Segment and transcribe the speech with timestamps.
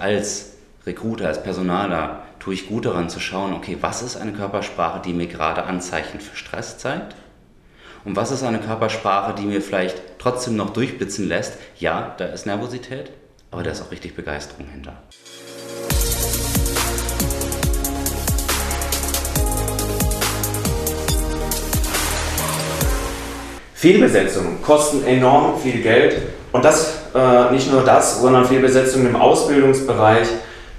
[0.00, 0.52] als
[0.86, 5.12] Recruiter, als Personaler tue ich gut daran zu schauen, okay, was ist eine Körpersprache, die
[5.12, 7.14] mir gerade Anzeichen für Stress zeigt?
[8.04, 11.58] Und was ist eine Körpersprache, die mir vielleicht trotzdem noch durchblitzen lässt?
[11.78, 13.10] Ja, da ist Nervosität,
[13.50, 15.02] aber da ist auch richtig Begeisterung hinter.
[23.74, 26.22] Fehlbesetzungen kosten enorm viel Geld
[26.52, 30.28] und das äh, nicht nur das, sondern Fehlbesetzungen im Ausbildungsbereich,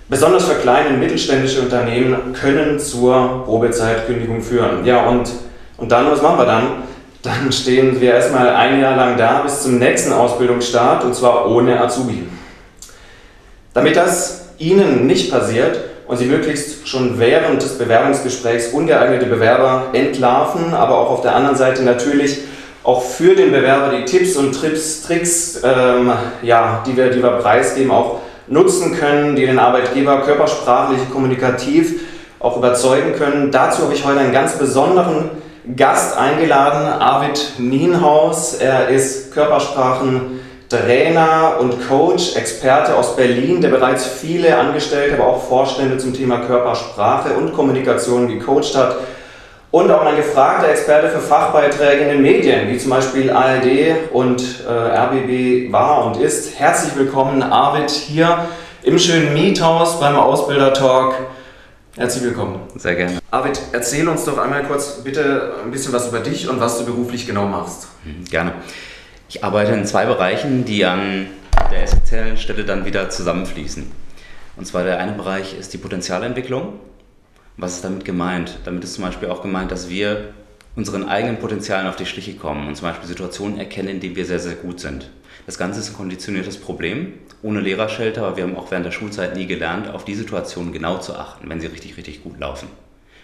[0.09, 4.86] besonders für kleine und mittelständische Unternehmen, können zur Probezeitkündigung führen.
[4.86, 5.29] Ja, und,
[5.78, 6.64] und dann, was machen wir dann?
[7.24, 11.79] Dann stehen wir erstmal ein Jahr lang da bis zum nächsten Ausbildungsstart und zwar ohne
[11.79, 12.28] Azubi.
[13.75, 20.74] Damit das Ihnen nicht passiert und Sie möglichst schon während des Bewerbungsgesprächs ungeeignete Bewerber entlarven,
[20.74, 22.39] aber auch auf der anderen Seite natürlich
[22.83, 27.33] auch für den Bewerber die Tipps und Trips, Tricks, ähm, ja, die, wir, die wir
[27.33, 32.02] preisgeben, auch nutzen können, die den Arbeitgeber körpersprachlich, kommunikativ
[32.39, 33.51] auch überzeugen können.
[33.51, 35.29] Dazu habe ich heute einen ganz besonderen
[35.75, 38.55] Gast eingeladen, Arvid Nienhaus.
[38.55, 45.99] Er ist Körpersprachentrainer und Coach, Experte aus Berlin, der bereits viele Angestellte, aber auch Vorstände
[45.99, 48.95] zum Thema Körpersprache und Kommunikation gecoacht hat
[49.72, 54.66] und auch ein gefragter Experte für Fachbeiträge in den Medien, wie zum Beispiel ARD und
[54.67, 56.59] äh, RBB war und ist.
[56.59, 58.47] Herzlich willkommen, Arvid, hier
[58.83, 61.16] im schönen Miethaus beim Ausbilder-Talk.
[61.95, 62.59] Herzlich willkommen.
[62.75, 63.19] Sehr gerne.
[63.31, 66.85] Arvid, erzähl uns doch einmal kurz bitte ein bisschen was über dich und was du
[66.85, 67.88] beruflich genau machst.
[68.03, 68.53] Mhm, gerne.
[69.30, 71.28] Ich arbeite in zwei Bereichen, die an
[71.72, 73.89] der essentiellen Stelle dann wieder zusammenfließen.
[74.58, 76.73] Und zwar der eine Bereich ist die Potenzialentwicklung
[77.57, 78.59] was ist damit gemeint?
[78.66, 80.33] Damit ist zum Beispiel auch gemeint, dass wir
[80.75, 84.25] unseren eigenen Potenzialen auf die Schliche kommen und zum Beispiel Situationen erkennen, in denen wir
[84.25, 85.09] sehr, sehr gut sind.
[85.45, 89.35] Das Ganze ist ein konditioniertes Problem, ohne Lehrerschelter, aber wir haben auch während der Schulzeit
[89.35, 92.67] nie gelernt, auf die Situationen genau zu achten, wenn sie richtig, richtig gut laufen.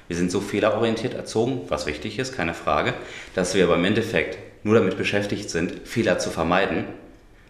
[0.07, 2.93] Wir sind so fehlerorientiert erzogen, was wichtig ist, keine Frage,
[3.35, 6.85] dass wir aber im Endeffekt nur damit beschäftigt sind, Fehler zu vermeiden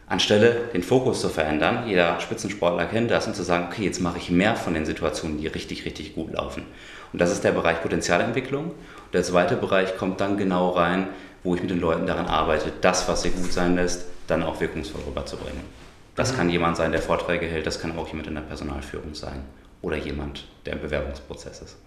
[0.08, 4.18] Anstelle den Fokus zu verändern, jeder Spitzensportler kennt das, und zu sagen, okay, jetzt mache
[4.18, 6.64] ich mehr von den Situationen, die richtig, richtig gut laufen.
[7.12, 8.66] Und das ist der Bereich Potenzialentwicklung.
[8.66, 11.08] Und der zweite Bereich kommt dann genau rein,
[11.44, 14.60] wo ich mit den Leuten daran arbeite, das, was sie gut sein lässt, dann auch
[14.62, 15.62] wirkungsvoll rüberzubringen.
[16.16, 16.38] Das mhm.
[16.38, 19.44] kann jemand sein, der Vorträge hält, das kann auch jemand in der Personalführung sein
[19.82, 21.78] oder jemand, der im Bewerbungsprozess ist.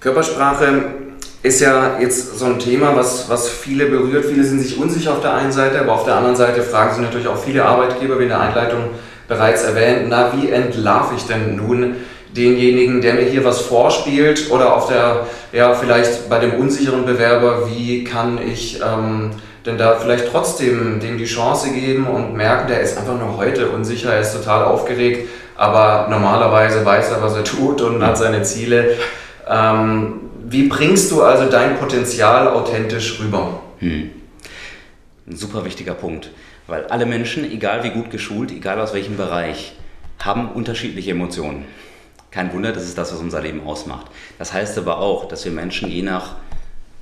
[0.00, 0.84] Körpersprache
[1.42, 4.26] ist ja jetzt so ein Thema, was, was viele berührt.
[4.26, 7.02] Viele sind sich unsicher auf der einen Seite, aber auf der anderen Seite fragen sich
[7.02, 8.90] natürlich auch viele Arbeitgeber, wie in der Einleitung
[9.26, 11.96] bereits erwähnt, na, wie entlarve ich denn nun
[12.36, 17.68] denjenigen, der mir hier was vorspielt oder auf der, ja, vielleicht bei dem unsicheren Bewerber,
[17.68, 19.30] wie kann ich ähm,
[19.66, 23.68] denn da vielleicht trotzdem dem die Chance geben und merken, der ist einfach nur heute
[23.68, 28.42] unsicher, er ist total aufgeregt, aber normalerweise weiß er, was er tut und hat seine
[28.42, 28.96] Ziele.
[29.48, 33.60] Ähm, wie bringst du also dein Potenzial authentisch rüber?
[33.78, 34.10] Hm.
[35.26, 36.30] Ein super wichtiger Punkt,
[36.66, 39.74] weil alle Menschen, egal wie gut geschult, egal aus welchem Bereich,
[40.20, 41.64] haben unterschiedliche Emotionen.
[42.30, 44.06] Kein Wunder, das ist das, was unser Leben ausmacht.
[44.38, 46.36] Das heißt aber auch, dass wir Menschen je nach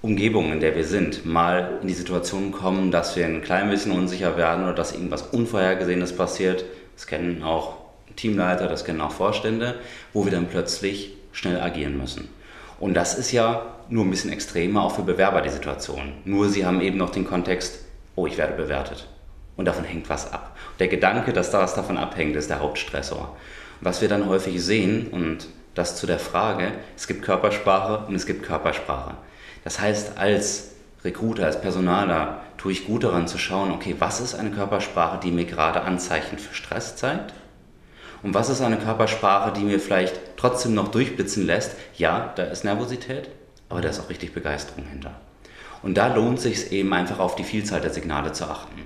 [0.03, 3.93] Umgebung, in der wir sind, mal in die Situation kommen, dass wir ein klein bisschen
[3.93, 6.65] unsicher werden oder dass irgendwas Unvorhergesehenes passiert.
[6.95, 7.77] Das kennen auch
[8.15, 9.75] Teamleiter, das kennen auch Vorstände,
[10.13, 12.29] wo wir dann plötzlich schnell agieren müssen.
[12.79, 16.13] Und das ist ja nur ein bisschen extremer auch für Bewerber die Situation.
[16.25, 17.81] Nur sie haben eben noch den Kontext,
[18.15, 19.09] oh, ich werde bewertet.
[19.57, 20.57] Und davon hängt was ab.
[20.79, 23.37] Der Gedanke, dass da was davon abhängt, ist der Hauptstressor.
[23.81, 28.27] Was wir dann häufig sehen, und das zu der Frage, es gibt Körpersprache und es
[28.27, 29.15] gibt Körpersprache.
[29.65, 30.73] Das heißt, als
[31.05, 35.31] Recruiter, als Personaler tue ich gut daran zu schauen, okay, was ist eine Körpersprache, die
[35.31, 37.33] mir gerade Anzeichen für Stress zeigt?
[38.27, 41.77] Und was ist eine Körpersprache, die mir vielleicht trotzdem noch durchblitzen lässt?
[41.97, 43.29] Ja, da ist Nervosität,
[43.69, 45.13] aber da ist auch richtig Begeisterung hinter.
[45.85, 48.83] Und da lohnt sich es eben einfach auf die Vielzahl der Signale zu achten.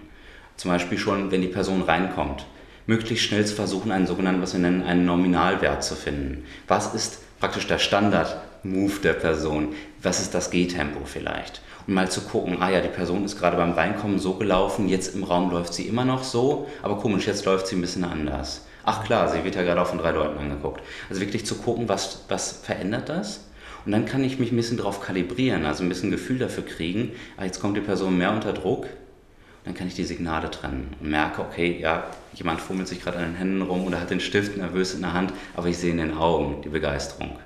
[0.58, 2.44] Zum Beispiel schon, wenn die Person reinkommt,
[2.84, 6.44] möglichst schnell zu versuchen, einen sogenannten, was wir nennen, einen Nominalwert zu finden.
[6.68, 9.68] Was ist praktisch der Standard-Move der Person?
[10.02, 11.62] Was ist das Gehtempo vielleicht?
[11.86, 15.14] Und mal zu gucken, ah ja, die Person ist gerade beim Reinkommen so gelaufen, jetzt
[15.14, 18.66] im Raum läuft sie immer noch so, aber komisch, jetzt läuft sie ein bisschen anders.
[18.84, 20.82] Ach klar, sie wird ja gerade auch von drei Leuten angeguckt.
[21.08, 23.46] Also wirklich zu gucken, was, was verändert das?
[23.84, 27.12] Und dann kann ich mich ein bisschen darauf kalibrieren, also ein bisschen Gefühl dafür kriegen,
[27.36, 28.86] ah, jetzt kommt die Person mehr unter Druck.
[29.64, 33.24] Dann kann ich die Signale trennen und merke, okay, ja, jemand fummelt sich gerade an
[33.24, 35.98] den Händen rum oder hat den Stift nervös in der Hand, aber ich sehe in
[35.98, 37.38] den Augen die Begeisterung.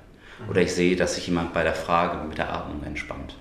[0.49, 3.35] Oder ich sehe, dass sich jemand bei der Frage mit der Atmung entspannt.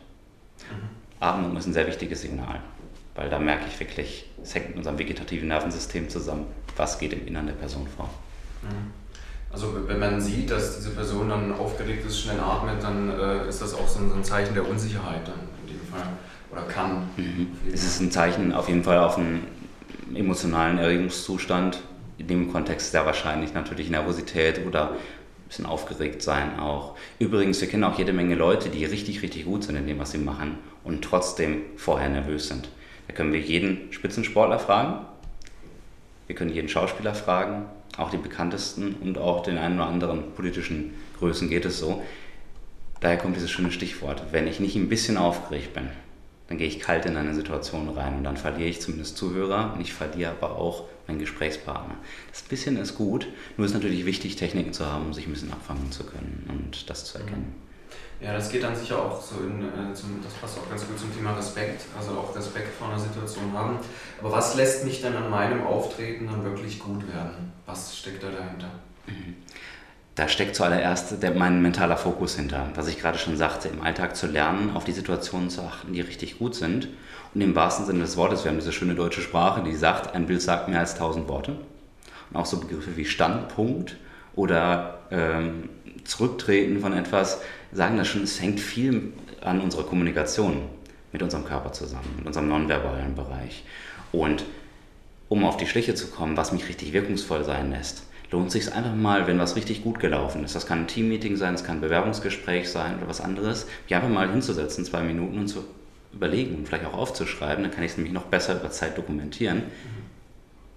[0.71, 0.89] Mhm.
[1.21, 2.61] Atmung ist ein sehr wichtiges Signal,
[3.15, 7.27] weil da merke ich wirklich, es hängt mit unserem vegetativen Nervensystem zusammen was geht im
[7.27, 8.09] Innern der Person vor.
[8.63, 8.93] Mhm.
[9.55, 13.63] Also wenn man sieht, dass diese Person dann aufgeregt ist, schnell atmet, dann äh, ist
[13.63, 16.09] das auch so ein, Zeichen der Unsicherheit dann in dem Fall
[16.51, 17.09] oder kann.
[17.17, 17.49] Mhm.
[17.73, 19.47] Es ist ein Zeichen auf jeden Fall auf einen
[20.13, 21.81] emotionalen Erregungszustand.
[22.19, 26.97] In dem Kontext sehr wahrscheinlich natürlich Nervosität oder ein bisschen aufgeregt sein auch.
[27.21, 30.11] Übrigens, wir kennen auch jede Menge Leute, die richtig, richtig gut sind in dem, was
[30.11, 32.69] sie machen und trotzdem vorher nervös sind.
[33.07, 35.07] Da können wir jeden Spitzensportler fragen,
[36.27, 37.67] wir können jeden Schauspieler fragen,
[37.97, 42.03] auch die bekanntesten und auch den einen oder anderen politischen Größen geht es so.
[43.01, 45.89] Daher kommt dieses schöne Stichwort, wenn ich nicht ein bisschen aufgeregt bin,
[46.49, 49.81] dann gehe ich kalt in eine Situation rein und dann verliere ich zumindest Zuhörer und
[49.81, 51.97] ich verliere aber auch meinen Gesprächspartner.
[52.31, 55.53] Das bisschen ist gut, nur ist natürlich wichtig, Techniken zu haben, um sich ein bisschen
[55.53, 57.64] abfangen zu können und das zu erkennen.
[58.25, 60.99] Ja, das geht dann sicher auch so in, äh, zum, das passt auch ganz gut
[60.99, 63.79] zum Thema Respekt, also auch Respekt vor einer Situation haben.
[64.19, 67.53] Aber was lässt mich dann an meinem Auftreten dann wirklich gut werden?
[67.67, 68.71] Was steckt da dahinter?
[69.07, 69.35] Mhm.
[70.15, 72.71] Da steckt zuallererst der, mein mentaler Fokus hinter.
[72.77, 76.01] Was ich gerade schon sagte, im Alltag zu lernen, auf die Situationen zu achten, die
[76.01, 76.89] richtig gut sind.
[77.35, 80.27] Und im wahrsten Sinne des Wortes, wir haben diese schöne deutsche Sprache, die sagt, ein
[80.27, 81.57] Bild sagt mehr als tausend Worte.
[82.31, 83.97] Und auch so Begriffe wie Standpunkt
[84.35, 85.69] oder ähm,
[86.05, 87.41] Zurücktreten von etwas
[87.75, 89.13] sagen das schon, es hängt viel
[89.43, 90.63] an unserer Kommunikation
[91.13, 93.65] mit unserem Körper zusammen, mit unserem nonverbalen Bereich.
[94.13, 94.45] Und
[95.29, 98.95] um auf die Schliche zu kommen, was mich richtig wirkungsvoll sein lässt, lohnt sich einfach
[98.95, 100.55] mal, wenn was richtig gut gelaufen ist.
[100.55, 104.09] Das kann ein Teammeeting sein, das kann ein Bewerbungsgespräch sein oder was anderes, mich einfach
[104.09, 105.65] mal hinzusetzen, zwei Minuten und zu
[106.13, 109.63] überlegen und vielleicht auch aufzuschreiben, dann kann ich es nämlich noch besser über Zeit dokumentieren.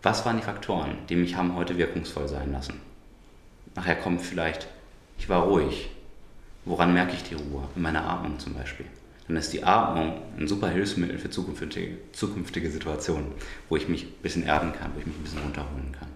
[0.01, 2.79] Was waren die Faktoren, die mich haben heute wirkungsvoll sein lassen?
[3.75, 4.67] Nachher kommt vielleicht,
[5.19, 5.89] ich war ruhig,
[6.67, 7.63] Woran merke ich die Ruhe?
[7.77, 8.85] In meiner Atmung zum Beispiel.
[9.27, 13.31] Dann ist die Atmung ein super Hilfsmittel für zukünftige, zukünftige Situationen,
[13.69, 16.09] wo ich mich ein bisschen erden kann, wo ich mich ein bisschen runterholen kann.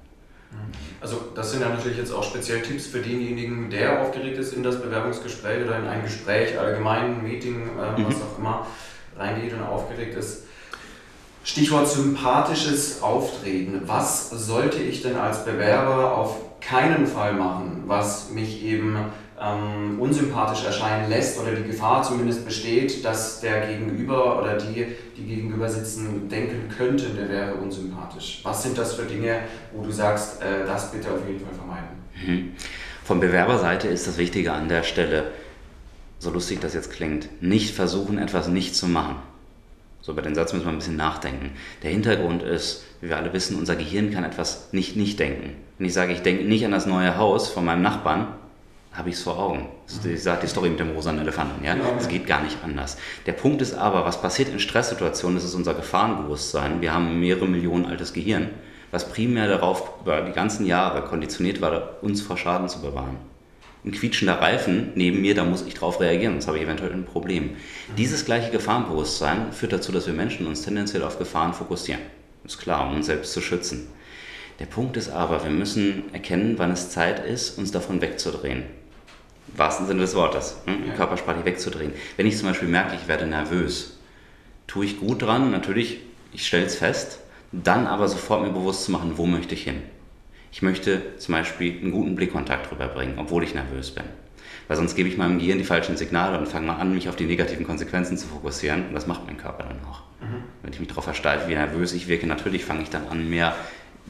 [1.00, 4.64] Also das sind ja natürlich jetzt auch speziell Tipps für denjenigen, der aufgeregt ist in
[4.64, 8.22] das Bewerbungsgespräch oder in ein Gespräch, allgemein, ein Meeting, äh, was mhm.
[8.22, 8.68] auch immer,
[9.18, 10.44] reingeht und aufgeregt ist.
[11.46, 13.84] Stichwort sympathisches Auftreten.
[13.86, 18.98] Was sollte ich denn als Bewerber auf keinen Fall machen, was mich eben
[19.42, 24.86] ähm, unsympathisch erscheinen lässt oder die Gefahr zumindest besteht, dass der Gegenüber oder die,
[25.18, 28.42] die gegenüber sitzen, denken könnten, der wäre unsympathisch.
[28.44, 29.40] Was sind das für Dinge,
[29.74, 31.88] wo du sagst, äh, das bitte auf jeden Fall vermeiden?
[32.26, 32.52] Mhm.
[33.04, 35.32] Von Bewerberseite ist das Wichtige an der Stelle,
[36.20, 39.16] so lustig das jetzt klingt, nicht versuchen, etwas nicht zu machen.
[40.02, 41.52] So, bei den Satz müssen wir ein bisschen nachdenken.
[41.84, 45.56] Der Hintergrund ist, wie wir alle wissen, unser Gehirn kann etwas nicht nicht denken.
[45.78, 48.28] Wenn ich sage, ich denke nicht an das neue Haus von meinem Nachbarn,
[48.94, 49.68] habe ich es vor Augen.
[50.04, 51.64] Ich sage die Story mit dem rosanen Elefanten.
[51.64, 51.76] Ja?
[51.98, 52.98] Es geht gar nicht anders.
[53.26, 56.82] Der Punkt ist aber, was passiert in Stresssituationen, das ist unser Gefahrenbewusstsein.
[56.82, 58.50] Wir haben mehrere Millionen altes Gehirn,
[58.92, 63.16] was primär darauf über die ganzen Jahre konditioniert war, uns vor Schaden zu bewahren.
[63.86, 67.06] Ein quietschender Reifen neben mir, da muss ich drauf reagieren, sonst habe ich eventuell ein
[67.06, 67.52] Problem.
[67.98, 72.02] Dieses gleiche Gefahrenbewusstsein führt dazu, dass wir Menschen uns tendenziell auf Gefahren fokussieren.
[72.44, 73.88] Ist klar, um uns selbst zu schützen.
[74.60, 78.81] Der Punkt ist aber, wir müssen erkennen, wann es Zeit ist, uns davon wegzudrehen
[79.56, 80.94] wahrsten Sinne des Wortes, hm, ja.
[80.94, 81.94] körpersprachlich wegzudrehen.
[82.18, 84.00] Wenn ich zum Beispiel merke, ich werde nervös,
[84.68, 86.00] tue ich gut dran, natürlich,
[86.34, 87.20] ich stelle es fest,
[87.52, 89.82] dann aber sofort mir bewusst zu machen, wo möchte ich hin.
[90.52, 94.04] Ich möchte zum Beispiel einen guten Blickkontakt rüberbringen, obwohl ich nervös bin.
[94.68, 97.16] Weil sonst gebe ich meinem Gehirn die falschen Signale und fange mal an, mich auf
[97.16, 98.88] die negativen Konsequenzen zu fokussieren.
[98.88, 100.02] Und das macht mein Körper dann auch.
[100.22, 100.44] Mhm.
[100.62, 103.56] Wenn ich mich darauf versteife, wie nervös ich wirke, natürlich fange ich dann an, mehr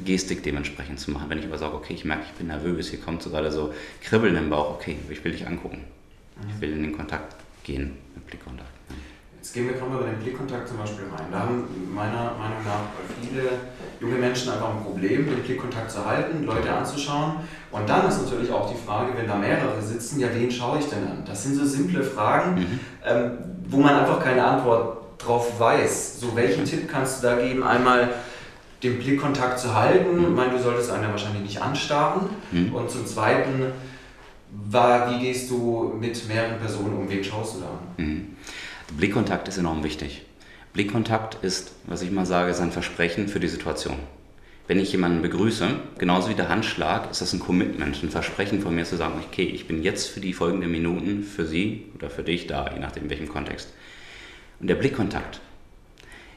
[0.03, 1.29] Gestik dementsprechend zu machen.
[1.29, 3.73] Wenn ich aber sage, okay, ich merke, ich bin nervös, hier kommt so gerade so
[4.03, 5.83] Kribbeln im Bauch, okay, ich will dich angucken.
[6.49, 8.69] Ich will in den Kontakt gehen mit Blickkontakt.
[9.37, 11.25] Jetzt gehen wir gerade mal bei den Blickkontakt zum Beispiel rein.
[11.31, 12.81] Da haben meiner Meinung nach
[13.19, 13.49] viele
[13.99, 17.37] junge Menschen einfach ein Problem, den Blickkontakt zu halten, Leute anzuschauen.
[17.71, 20.85] Und dann ist natürlich auch die Frage, wenn da mehrere sitzen, ja, wen schaue ich
[20.85, 21.23] denn an?
[21.25, 22.79] Das sind so simple Fragen, mhm.
[23.03, 23.31] ähm,
[23.67, 26.19] wo man einfach keine Antwort drauf weiß.
[26.19, 27.63] So, welchen Tipp kannst du da geben?
[27.63, 28.13] Einmal,
[28.83, 30.17] den Blickkontakt zu halten.
[30.17, 30.23] Mhm.
[30.23, 32.29] Ich meine, du solltest einen ja wahrscheinlich nicht anstarren.
[32.51, 32.73] Mhm.
[32.73, 33.71] Und zum Zweiten,
[34.69, 37.09] war, wie gehst du mit mehreren Personen um?
[37.09, 38.05] Wen schaust du da an?
[38.05, 38.27] Mhm.
[38.97, 40.25] Blickkontakt ist enorm wichtig.
[40.73, 43.97] Blickkontakt ist, was ich mal sage, ist ein Versprechen für die Situation.
[44.67, 48.73] Wenn ich jemanden begrüße, genauso wie der Handschlag, ist das ein Commitment, ein Versprechen von
[48.73, 52.23] mir zu sagen, okay, ich bin jetzt für die folgenden Minuten für Sie oder für
[52.23, 53.73] dich da, je nachdem in welchem Kontext.
[54.59, 55.41] Und der Blickkontakt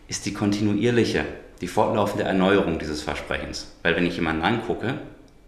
[0.08, 1.24] ist die kontinuierliche
[1.60, 3.72] die fortlaufende Erneuerung dieses Versprechens.
[3.82, 4.94] Weil wenn ich jemanden angucke,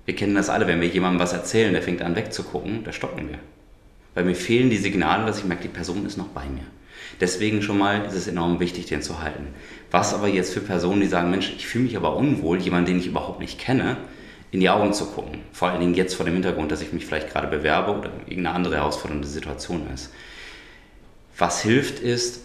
[0.05, 3.29] wir kennen das alle, wenn wir jemandem was erzählen, der fängt an wegzugucken, da stoppen
[3.29, 3.39] wir.
[4.15, 6.65] Weil mir fehlen die Signale, dass ich merke, die Person ist noch bei mir.
[7.21, 9.49] Deswegen schon mal ist es enorm wichtig, den zu halten.
[9.91, 12.99] Was aber jetzt für Personen, die sagen, Mensch, ich fühle mich aber unwohl, jemanden, den
[12.99, 13.97] ich überhaupt nicht kenne,
[14.51, 15.41] in die Augen zu gucken.
[15.53, 18.53] Vor allen Dingen jetzt vor dem Hintergrund, dass ich mich vielleicht gerade bewerbe oder irgendeine
[18.53, 20.13] andere herausfordernde Situation ist.
[21.37, 22.41] Was hilft ist,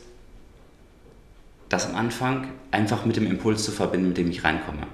[1.72, 4.88] das am Anfang einfach mit dem Impuls zu verbinden, mit dem ich reinkomme.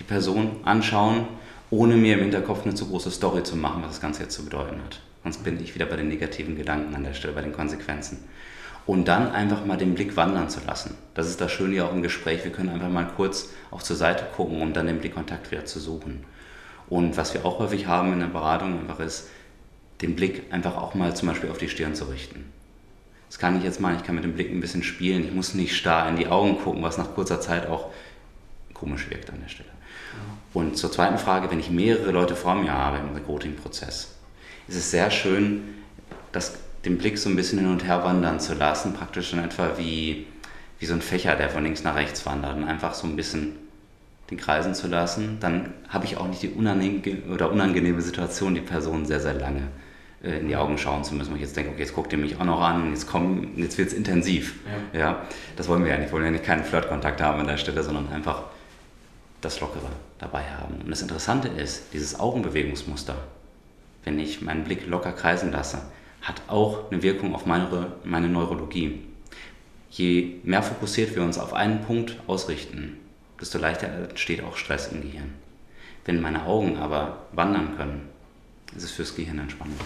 [0.00, 1.28] Die Person anschauen,
[1.70, 4.44] ohne mir im Hinterkopf eine zu große Story zu machen, was das Ganze jetzt zu
[4.44, 5.00] bedeuten hat.
[5.22, 8.18] Sonst bin ich wieder bei den negativen Gedanken an der Stelle, bei den Konsequenzen.
[8.84, 10.94] Und dann einfach mal den Blick wandern zu lassen.
[11.14, 12.44] Das ist das Schöne ja auch im Gespräch.
[12.44, 15.78] Wir können einfach mal kurz auch zur Seite gucken, um dann den Blickkontakt wieder zu
[15.78, 16.24] suchen.
[16.88, 19.28] Und was wir auch häufig haben in der Beratung einfach ist,
[20.02, 22.44] den Blick einfach auch mal zum Beispiel auf die Stirn zu richten.
[23.28, 25.24] Das kann ich jetzt mal, ich kann mit dem Blick ein bisschen spielen.
[25.24, 27.90] Ich muss nicht starr in die Augen gucken, was nach kurzer Zeit auch
[28.72, 29.70] komisch wirkt an der Stelle.
[30.52, 34.14] Und zur zweiten Frage, wenn ich mehrere Leute vor mir habe im Recruiting-Prozess,
[34.68, 35.62] ist es sehr schön,
[36.30, 36.54] das,
[36.84, 40.26] den Blick so ein bisschen hin und her wandern zu lassen, praktisch in etwa wie,
[40.78, 43.56] wie so ein Fächer, der von links nach rechts wandert und einfach so ein bisschen
[44.30, 48.60] den kreisen zu lassen, dann habe ich auch nicht die unangenehme, oder unangenehme Situation, die
[48.60, 49.62] Person sehr, sehr lange
[50.24, 52.18] äh, in die Augen schauen zu müssen, wo ich jetzt denke, okay, jetzt guckt ihr
[52.18, 53.06] mich auch noch an, jetzt,
[53.56, 54.56] jetzt wird es intensiv.
[54.92, 55.00] Ja.
[55.00, 55.22] ja.
[55.56, 56.08] das wollen wir ja nicht.
[56.08, 58.44] Wir wollen ja nicht keinen Flirtkontakt haben an der Stelle, sondern einfach
[59.40, 60.80] das Lockere dabei haben.
[60.82, 63.16] Und das Interessante ist, dieses Augenbewegungsmuster,
[64.04, 65.82] wenn ich meinen Blick locker kreisen lasse,
[66.22, 69.00] hat auch eine Wirkung auf meine, meine Neurologie.
[69.90, 72.98] Je mehr fokussiert wir uns auf einen Punkt ausrichten,
[73.40, 75.34] desto leichter entsteht auch Stress im Gehirn.
[76.04, 78.08] Wenn meine Augen aber wandern können,
[78.76, 79.80] ist es fürs Gehirn entspannend.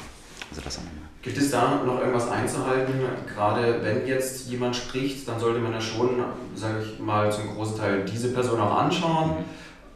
[0.51, 0.81] Also das
[1.21, 2.95] Gibt es da noch irgendwas einzuhalten?
[3.27, 6.25] Gerade wenn jetzt jemand spricht, dann sollte man ja schon,
[6.55, 9.31] sage ich mal, zum großen Teil diese Person auch anschauen.
[9.31, 9.45] Mhm.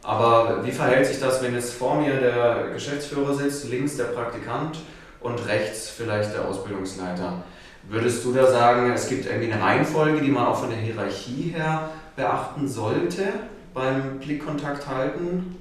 [0.03, 4.79] Aber wie verhält sich das, wenn jetzt vor mir der Geschäftsführer sitzt, links der Praktikant
[5.21, 7.43] und rechts vielleicht der Ausbildungsleiter?
[7.89, 11.53] Würdest du da sagen, es gibt irgendwie eine Reihenfolge, die man auch von der Hierarchie
[11.55, 13.27] her beachten sollte
[13.73, 15.57] beim Blickkontakt halten?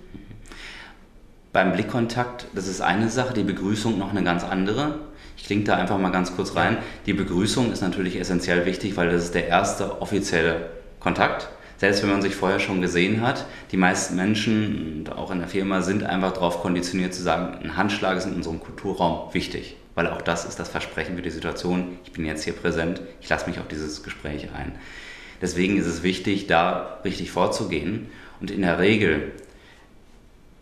[1.52, 5.00] Beim Blickkontakt, das ist eine Sache, die Begrüßung noch eine ganz andere.
[5.36, 6.78] Ich klinge da einfach mal ganz kurz rein.
[7.04, 11.50] Die Begrüßung ist natürlich essentiell wichtig, weil das ist der erste offizielle Kontakt.
[11.76, 15.82] Selbst wenn man sich vorher schon gesehen hat, die meisten Menschen, auch in der Firma,
[15.82, 19.76] sind einfach darauf konditioniert zu sagen, ein Handschlag ist in unserem Kulturraum wichtig.
[19.94, 21.98] Weil auch das ist das Versprechen für die Situation.
[22.06, 24.72] Ich bin jetzt hier präsent, ich lasse mich auf dieses Gespräch ein.
[25.42, 28.06] Deswegen ist es wichtig, da richtig vorzugehen.
[28.40, 29.32] Und in der Regel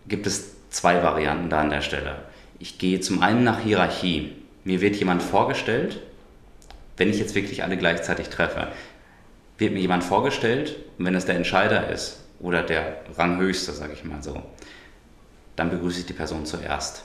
[0.09, 2.17] gibt es zwei Varianten da an der Stelle.
[2.59, 4.33] Ich gehe zum einen nach Hierarchie.
[4.65, 6.01] Mir wird jemand vorgestellt,
[6.97, 8.69] wenn ich jetzt wirklich alle gleichzeitig treffe,
[9.59, 14.05] wird mir jemand vorgestellt und wenn es der Entscheider ist oder der Ranghöchste, sage ich
[14.05, 14.43] mal so,
[15.57, 17.05] dann begrüße ich die Person zuerst.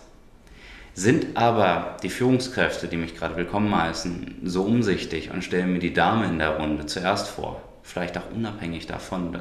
[0.94, 5.94] Sind aber die Führungskräfte, die mich gerade willkommen heißen, so umsichtig und stellen mir die
[5.94, 9.40] Dame in der Runde zuerst vor, vielleicht auch unabhängig davon,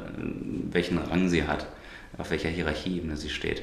[0.72, 1.66] welchen Rang sie hat,
[2.18, 3.62] auf welcher Hierarchieebene sie steht,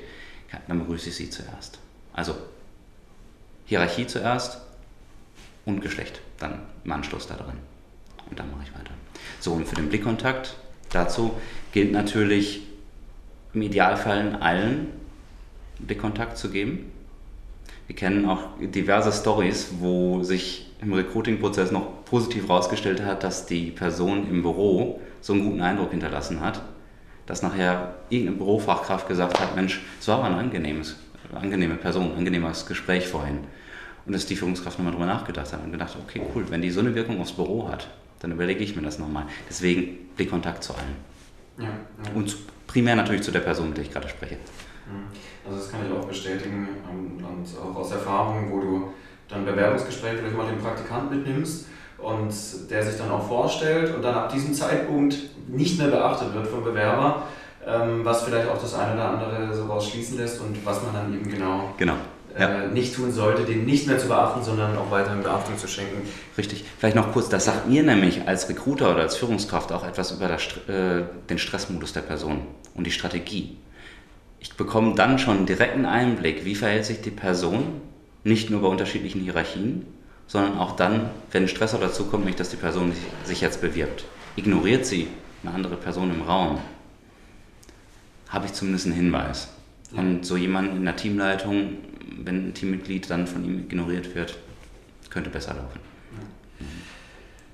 [0.67, 1.79] dann begrüße ich sie zuerst.
[2.13, 2.35] Also
[3.65, 4.59] Hierarchie zuerst
[5.65, 7.57] und Geschlecht dann im Anschluss da drin.
[8.29, 8.91] Und dann mache ich weiter.
[9.39, 10.55] So, und für den Blickkontakt
[10.89, 11.31] dazu
[11.71, 12.61] gilt natürlich
[13.53, 14.87] im Idealfall allen
[15.79, 16.91] Blickkontakt zu geben.
[17.87, 23.71] Wir kennen auch diverse Stories, wo sich im Recruiting-Prozess noch positiv herausgestellt hat, dass die
[23.71, 26.61] Person im Büro so einen guten Eindruck hinterlassen hat,
[27.31, 30.97] dass nachher irgendeine Bürofachkraft gesagt hat, Mensch, es war aber ein angenehmes,
[31.33, 33.45] angenehme Person, ein angenehmes Gespräch vorhin.
[34.05, 36.81] Und dass die Führungskraft nochmal drüber nachgedacht hat und gedacht, okay, cool, wenn die so
[36.81, 37.87] eine Wirkung aufs Büro hat,
[38.19, 39.27] dann überlege ich mir das nochmal.
[39.47, 40.97] Deswegen Blickkontakt zu allen.
[41.57, 42.11] Ja, ja.
[42.15, 42.35] Und
[42.67, 44.35] primär natürlich zu der Person, mit der ich gerade spreche.
[44.35, 45.05] Mhm.
[45.45, 48.93] Also das kann ich auch bestätigen und auch aus Erfahrung, wo du
[49.29, 51.67] dann Bewerbungsgespräch vielleicht mal den Praktikant mitnimmst
[52.01, 52.33] und
[52.69, 55.17] der sich dann auch vorstellt und dann ab diesem Zeitpunkt
[55.47, 57.23] nicht mehr beachtet wird vom Bewerber,
[57.65, 61.13] ähm, was vielleicht auch das eine oder andere so rausschließen lässt und was man dann
[61.13, 61.95] eben genau, genau.
[62.35, 62.67] Äh, ja.
[62.67, 66.07] nicht tun sollte, den nicht mehr zu beachten, sondern auch weiterhin Beachtung zu schenken.
[66.37, 66.63] Richtig.
[66.77, 70.27] Vielleicht noch kurz, das sagt mir nämlich als Recruiter oder als Führungskraft auch etwas über
[70.27, 72.41] das, äh, den Stressmodus der Person
[72.73, 73.57] und die Strategie.
[74.39, 77.81] Ich bekomme dann schon einen direkten Einblick, wie verhält sich die Person,
[78.23, 79.85] nicht nur bei unterschiedlichen Hierarchien,
[80.31, 82.93] sondern auch dann, wenn ein Stressor dazu kommt, nämlich dass die Person
[83.25, 84.05] sich jetzt bewirbt.
[84.37, 85.09] Ignoriert sie
[85.43, 86.61] eine andere Person im Raum,
[88.29, 89.49] habe ich zumindest einen Hinweis.
[89.91, 91.79] Und so jemand in der Teamleitung,
[92.23, 94.37] wenn ein Teammitglied dann von ihm ignoriert wird,
[95.09, 95.81] könnte besser laufen.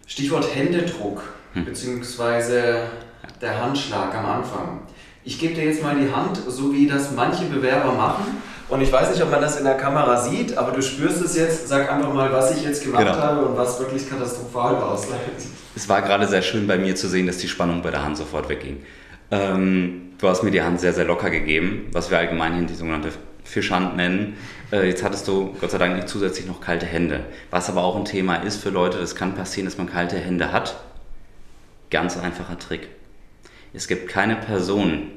[0.05, 1.65] Stichwort Händedruck, hm.
[1.65, 2.89] beziehungsweise
[3.41, 4.81] der Handschlag am Anfang.
[5.23, 8.37] Ich gebe dir jetzt mal die Hand, so wie das manche Bewerber machen.
[8.69, 11.37] Und ich weiß nicht, ob man das in der Kamera sieht, aber du spürst es
[11.37, 11.69] jetzt.
[11.69, 13.17] Sag einfach mal, was ich jetzt gemacht genau.
[13.17, 14.99] habe und was wirklich katastrophal war.
[15.75, 18.17] Es war gerade sehr schön bei mir zu sehen, dass die Spannung bei der Hand
[18.17, 18.83] sofort wegging.
[19.31, 22.75] Ähm, du hast mir die Hand sehr, sehr locker gegeben, was wir allgemein hier die
[22.75, 23.11] sogenannte
[23.45, 24.35] Fischhand nennen.
[24.71, 27.21] Äh, jetzt hattest du Gott sei Dank nicht zusätzlich noch kalte Hände.
[27.51, 30.51] Was aber auch ein Thema ist für Leute, das kann passieren, dass man kalte Hände
[30.51, 30.75] hat.
[31.89, 32.89] Ganz einfacher Trick.
[33.73, 35.11] Es gibt keine Person,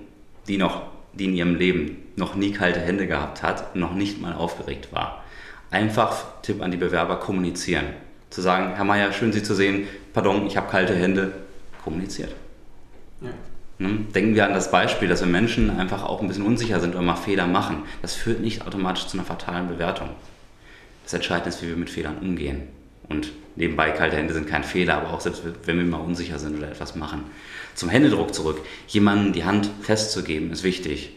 [0.46, 0.82] die, noch,
[1.14, 5.24] die in ihrem Leben noch nie kalte Hände gehabt hat, noch nicht mal aufgeregt war.
[5.70, 7.86] Einfach Tipp an die Bewerber, kommunizieren.
[8.30, 11.32] Zu sagen, Herr Mayer, schön Sie zu sehen, pardon, ich habe kalte Hände,
[11.84, 12.34] kommuniziert.
[13.20, 13.30] Ja.
[13.78, 14.04] Ne?
[14.14, 17.02] Denken wir an das Beispiel, dass wir Menschen einfach auch ein bisschen unsicher sind oder
[17.02, 17.84] mal Fehler machen.
[18.02, 20.10] Das führt nicht automatisch zu einer fatalen Bewertung.
[21.04, 22.62] Das Entscheidende ist, wie wir mit Fehlern umgehen.
[23.08, 26.58] Und nebenbei, kalte Hände sind kein Fehler, aber auch selbst wenn wir mal unsicher sind
[26.58, 27.24] oder etwas machen.
[27.74, 28.60] Zum Händedruck zurück.
[28.86, 31.12] Jemandem die Hand festzugeben, ist wichtig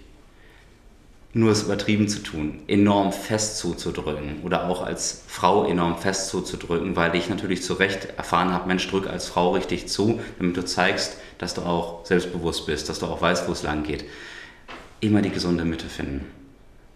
[1.36, 6.96] nur es übertrieben zu tun, enorm fest zuzudrücken oder auch als Frau enorm fest zuzudrücken,
[6.96, 10.64] weil ich natürlich zu Recht erfahren habe, Mensch, drück als Frau richtig zu, damit du
[10.64, 14.06] zeigst, dass du auch selbstbewusst bist, dass du auch weißt, wo es lang geht.
[15.00, 16.26] Immer die gesunde Mitte finden.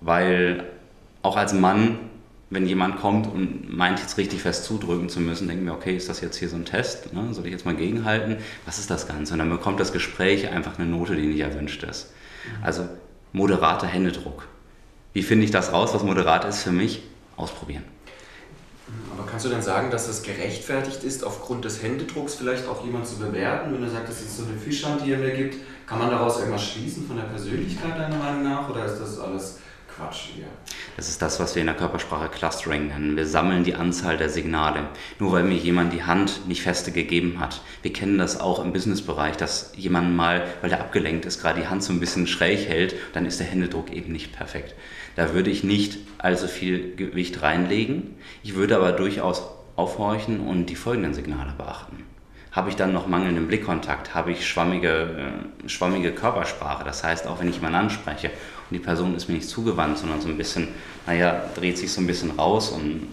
[0.02, 0.66] Weil
[1.24, 1.98] auch als Mann,
[2.52, 6.10] wenn jemand kommt und meint, jetzt richtig fest zudrücken zu müssen, denken wir, okay, ist
[6.10, 7.12] das jetzt hier so ein Test?
[7.12, 7.34] Ne?
[7.34, 8.38] Soll ich jetzt mal gegenhalten?
[8.68, 9.34] Was ist das Ganze?
[9.34, 12.14] Und dann bekommt das Gespräch einfach eine Note, die nicht erwünscht ist.
[12.62, 12.88] Also
[13.34, 14.48] moderater Händedruck.
[15.14, 17.04] Wie finde ich das raus, was moderat ist für mich?
[17.36, 17.84] Ausprobieren.
[19.14, 23.08] Aber kannst du denn sagen, dass es gerechtfertigt ist, aufgrund des Händedrucks vielleicht auch jemanden
[23.08, 23.74] zu bewerten?
[23.74, 25.56] Wenn du sagst, das ist so eine Fischhand, die er mir gibt,
[25.86, 28.70] kann man daraus irgendwas schließen von der Persönlichkeit deiner Meinung nach?
[28.70, 29.60] Oder ist das alles
[29.98, 30.46] Quatsch hier.
[30.96, 33.16] Das ist das, was wir in der Körpersprache Clustering nennen.
[33.16, 34.90] Wir sammeln die Anzahl der Signale.
[35.18, 37.62] Nur weil mir jemand die Hand nicht feste gegeben hat.
[37.82, 41.68] Wir kennen das auch im Businessbereich, dass jemand mal, weil der abgelenkt ist, gerade die
[41.68, 44.76] Hand so ein bisschen schräg hält, dann ist der Händedruck eben nicht perfekt.
[45.16, 48.16] Da würde ich nicht allzu viel Gewicht reinlegen.
[48.44, 52.04] Ich würde aber durchaus aufhorchen und die folgenden Signale beachten.
[52.52, 54.16] Habe ich dann noch mangelnden Blickkontakt?
[54.16, 56.84] Habe ich schwammige, äh, schwammige Körpersprache?
[56.84, 58.32] Das heißt, auch wenn ich jemanden anspreche
[58.70, 60.68] und die Person ist mir nicht zugewandt, sondern so ein bisschen,
[61.06, 63.08] naja, dreht sich so ein bisschen raus und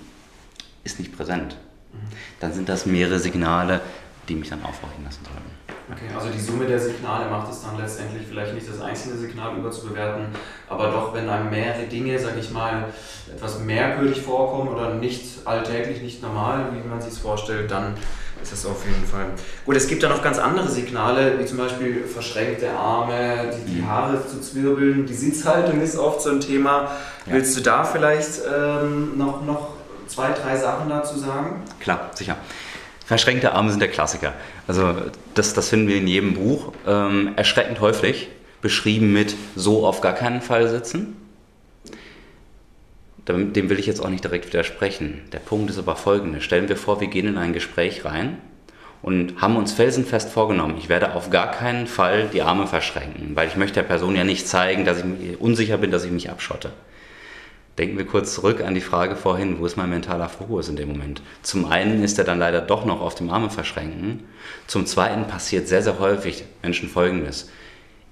[0.82, 1.56] ist nicht präsent.
[2.40, 3.80] Dann sind das mehrere Signale,
[4.28, 5.54] die mich dann aufhorchen lassen sollten.
[5.93, 9.56] Okay, also die Summe der Signale macht es dann letztendlich vielleicht nicht das einzelne Signal
[9.58, 10.28] überzubewerten,
[10.69, 12.86] aber doch, wenn einem mehrere Dinge, sage ich mal,
[13.32, 17.95] etwas merkwürdig vorkommen oder nicht alltäglich, nicht normal, wie man sich es vorstellt, dann
[18.45, 19.26] ist das auf jeden Fall.
[19.65, 23.80] Gut, es gibt da noch ganz andere Signale, wie zum Beispiel verschränkte Arme, die, die
[23.80, 23.89] mhm.
[23.89, 26.91] Haare zu zwirbeln, die Sitzhaltung ist oft so ein Thema.
[27.26, 27.35] Ja.
[27.35, 29.71] Willst du da vielleicht ähm, noch, noch
[30.07, 31.63] zwei, drei Sachen dazu sagen?
[31.80, 32.37] Klar, sicher.
[33.07, 34.33] Verschränkte Arme sind der Klassiker.
[34.67, 34.95] Also
[35.35, 36.73] das, das finden wir in jedem Buch.
[36.87, 38.28] Ähm, erschreckend häufig
[38.61, 41.17] beschrieben mit so auf gar keinen Fall sitzen.
[43.28, 45.23] Dem will ich jetzt auch nicht direkt widersprechen.
[45.32, 46.41] Der Punkt ist aber folgender.
[46.41, 48.37] Stellen wir vor, wir gehen in ein Gespräch rein
[49.04, 53.49] und haben uns felsenfest vorgenommen, ich werde auf gar keinen Fall die Arme verschränken, weil
[53.49, 56.73] ich möchte der Person ja nicht zeigen, dass ich unsicher bin, dass ich mich abschotte.
[57.76, 60.89] Denken wir kurz zurück an die Frage vorhin, wo ist mein mentaler Fokus in dem
[60.89, 61.23] Moment?
[61.43, 64.23] Zum einen ist er dann leider doch noch auf dem Arme verschränken.
[64.69, 67.50] Zum zweiten passiert sehr, sehr häufig Menschen Folgendes.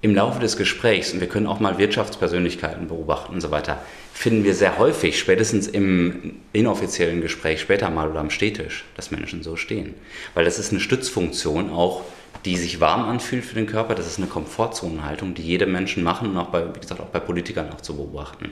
[0.03, 3.81] Im Laufe des Gesprächs, und wir können auch mal Wirtschaftspersönlichkeiten beobachten und so weiter,
[4.13, 9.43] finden wir sehr häufig, spätestens im inoffiziellen Gespräch, später mal oder am Stehtisch, dass Menschen
[9.43, 9.93] so stehen.
[10.33, 12.01] Weil das ist eine Stützfunktion auch,
[12.43, 13.95] die sich warm anfühlt für den Körper.
[13.95, 17.21] Das ist eine Komfortzonenhaltung, die jede Menschen machen und auch bei, wie gesagt, auch bei
[17.21, 18.51] Politikern auch zu beobachten.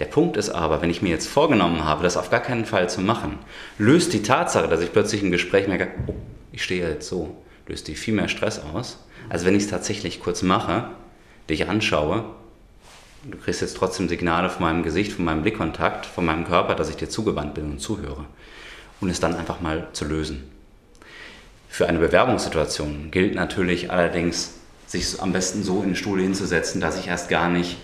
[0.00, 2.90] Der Punkt ist aber, wenn ich mir jetzt vorgenommen habe, das auf gar keinen Fall
[2.90, 3.38] zu machen,
[3.78, 6.14] löst die Tatsache, dass ich plötzlich im Gespräch merke, oh,
[6.50, 7.36] ich stehe jetzt so,
[7.68, 8.98] löst die viel mehr Stress aus,
[9.28, 10.90] als wenn ich es tatsächlich kurz mache,
[11.48, 12.24] dich anschaue
[13.24, 16.90] du kriegst jetzt trotzdem Signale von meinem Gesicht, von meinem Blickkontakt, von meinem Körper, dass
[16.90, 18.24] ich dir zugewandt bin und zuhöre.
[19.00, 20.50] Und es dann einfach mal zu lösen.
[21.68, 24.54] Für eine Bewerbungssituation gilt natürlich allerdings,
[24.86, 27.76] sich am besten so in den Stuhl hinzusetzen, dass ich erst gar nicht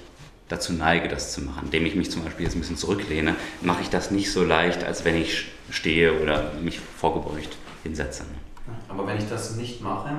[0.48, 1.66] dazu neige, das zu machen.
[1.66, 4.84] Indem ich mich zum Beispiel jetzt ein bisschen zurücklehne, mache ich das nicht so leicht,
[4.84, 8.24] als wenn ich stehe oder mich vorgebeugt hinsetze.
[8.88, 10.10] Aber wenn ich das nicht mache,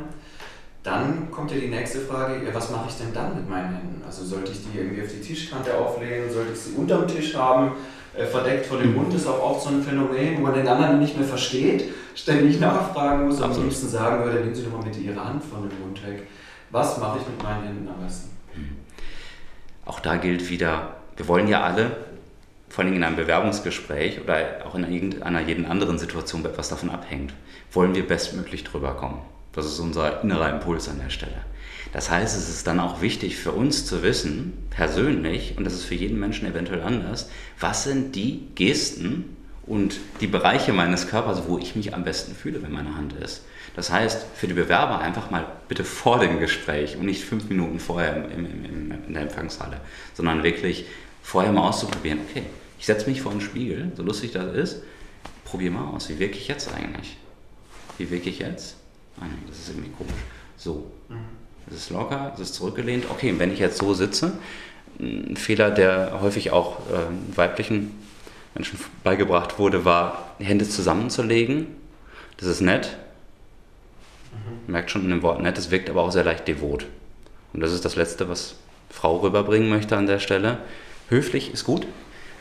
[0.86, 4.04] dann kommt ja die nächste Frage, ja, was mache ich denn dann mit meinen Händen?
[4.06, 7.72] Also sollte ich die irgendwie auf die Tischkante auflegen, sollte ich sie unterm Tisch haben,
[8.16, 11.00] äh, verdeckt vor dem Mund, ist auch oft so ein Phänomen, wo man den anderen
[11.00, 14.84] nicht mehr versteht, ständig nachfragen muss und am liebsten sagen würde, nehmen Sie doch mal
[14.84, 16.28] bitte Ihre Hand von dem Mund weg.
[16.70, 18.30] Was mache ich mit meinen Händen am besten?
[18.54, 18.78] Hm.
[19.86, 21.98] Auch da gilt wieder, wir wollen ja alle,
[22.70, 26.92] vor allem in einem Bewerbungsgespräch oder auch in irgendeiner jeden anderen Situation, wo etwas davon
[26.92, 27.34] abhängt,
[27.72, 29.22] wollen wir bestmöglich drüber kommen.
[29.56, 31.38] Das ist unser innerer Impuls an der Stelle.
[31.94, 35.86] Das heißt, es ist dann auch wichtig für uns zu wissen, persönlich, und das ist
[35.86, 41.58] für jeden Menschen eventuell anders, was sind die Gesten und die Bereiche meines Körpers, wo
[41.58, 43.46] ich mich am besten fühle, wenn meine Hand ist.
[43.78, 47.80] Das heißt, für die Bewerber einfach mal bitte vor dem Gespräch und nicht fünf Minuten
[47.80, 49.78] vorher im, im, im, in der Empfangshalle,
[50.14, 50.86] sondern wirklich
[51.24, 52.44] vorher mal auszuprobieren, okay,
[52.78, 54.84] ich setze mich vor den Spiegel, so lustig das ist,
[55.46, 57.18] probier mal aus, wie wirke ich jetzt eigentlich?
[57.98, 58.76] Wie wirke ich jetzt?
[59.20, 60.14] Ah, nee, das ist irgendwie komisch.
[60.58, 60.92] So.
[61.10, 61.46] Mhm.
[61.68, 63.06] Es ist locker, es ist zurückgelehnt.
[63.10, 64.34] Okay, wenn ich jetzt so sitze,
[65.00, 67.92] ein Fehler, der häufig auch äh, weiblichen
[68.54, 71.68] Menschen beigebracht wurde, war, Hände zusammenzulegen.
[72.38, 72.98] Das ist nett.
[74.32, 74.72] Mhm.
[74.72, 76.86] Merkt schon in dem Wort nett, es wirkt aber auch sehr leicht devot.
[77.54, 78.56] Und das ist das Letzte, was
[78.90, 80.60] Frau rüberbringen möchte an der Stelle.
[81.10, 81.88] Höflich ist gut,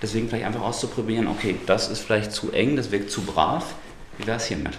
[0.02, 3.74] deswegen vielleicht einfach auszuprobieren, okay, das ist vielleicht zu eng, das wirkt zu brav.
[4.18, 4.78] Wie wäre es hiermit?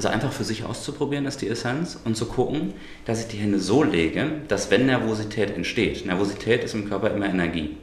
[0.00, 2.72] Also einfach für sich auszuprobieren ist die Essenz und zu gucken,
[3.04, 7.26] dass ich die Hände so lege, dass wenn Nervosität entsteht, Nervosität ist im Körper immer
[7.26, 7.76] Energie.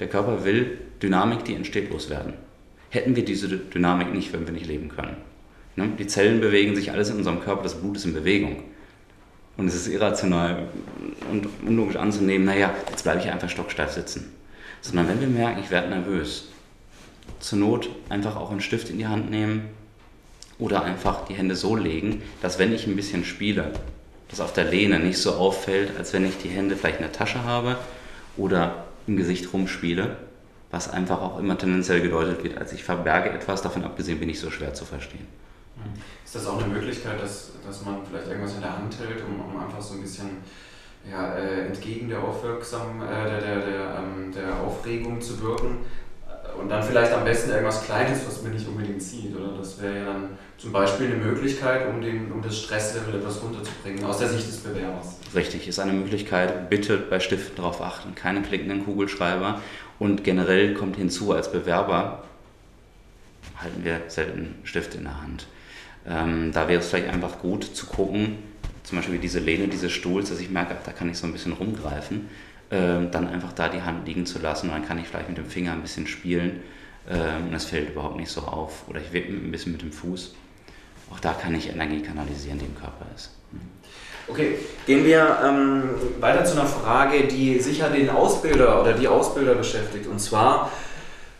[0.00, 2.32] Der Körper will Dynamik, die entsteht, loswerden.
[2.90, 5.18] Hätten wir diese Dynamik nicht, würden wir nicht leben können.
[5.76, 5.90] Ne?
[5.96, 8.64] Die Zellen bewegen sich, alles in unserem Körper, das Blut ist in Bewegung.
[9.56, 10.68] Und es ist irrational
[11.30, 14.32] und unlogisch anzunehmen, naja, jetzt bleibe ich einfach stocksteif sitzen.
[14.80, 16.48] Sondern wenn wir merken, ich werde nervös,
[17.38, 19.70] zur Not einfach auch einen Stift in die Hand nehmen,
[20.58, 23.72] oder einfach die Hände so legen, dass wenn ich ein bisschen spiele,
[24.28, 27.12] das auf der Lehne nicht so auffällt, als wenn ich die Hände vielleicht in der
[27.12, 27.76] Tasche habe
[28.36, 30.16] oder im Gesicht rumspiele,
[30.70, 34.40] was einfach auch immer tendenziell gedeutet wird, als ich verberge etwas, davon abgesehen bin ich
[34.40, 35.26] so schwer zu verstehen.
[36.24, 39.40] Ist das auch eine Möglichkeit, dass, dass man vielleicht irgendwas in der Hand hält, um,
[39.40, 40.28] um einfach so ein bisschen
[41.08, 45.78] ja, äh, entgegen der, Aufwirksam, äh, der, der, der, ähm, der Aufregung zu wirken?
[46.58, 49.36] Und dann vielleicht am besten irgendwas Kleines, was mir nicht unbedingt zieht.
[49.36, 53.42] Oder das wäre ja dann zum Beispiel eine Möglichkeit, um, den, um das Stresslevel etwas
[53.42, 55.16] runterzubringen, aus der Sicht des Bewerbers.
[55.34, 56.70] Richtig, ist eine Möglichkeit.
[56.70, 59.60] Bitte bei Stiften darauf achten, keine klickenden Kugelschreiber.
[59.98, 62.24] Und generell kommt hinzu, als Bewerber
[63.58, 65.46] halten wir selten Stifte in der Hand.
[66.06, 68.38] Ähm, da wäre es vielleicht einfach gut zu gucken,
[68.82, 71.32] zum Beispiel wie diese Lehne dieses Stuhls, dass ich merke, da kann ich so ein
[71.32, 72.28] bisschen rumgreifen
[72.70, 74.68] äh, dann einfach da die Hand liegen zu lassen.
[74.68, 76.62] Und dann kann ich vielleicht mit dem Finger ein bisschen spielen
[77.08, 78.88] äh, und es fällt überhaupt nicht so auf.
[78.88, 80.34] Oder ich wippe ein bisschen mit dem Fuß.
[81.12, 83.30] Auch da kann ich Energie kanalisieren, die im Körper ist.
[83.52, 83.60] Mhm.
[84.28, 85.84] Okay, gehen wir ähm,
[86.18, 90.08] weiter zu einer Frage, die sicher den Ausbilder oder die Ausbilder beschäftigt.
[90.08, 90.72] Und zwar,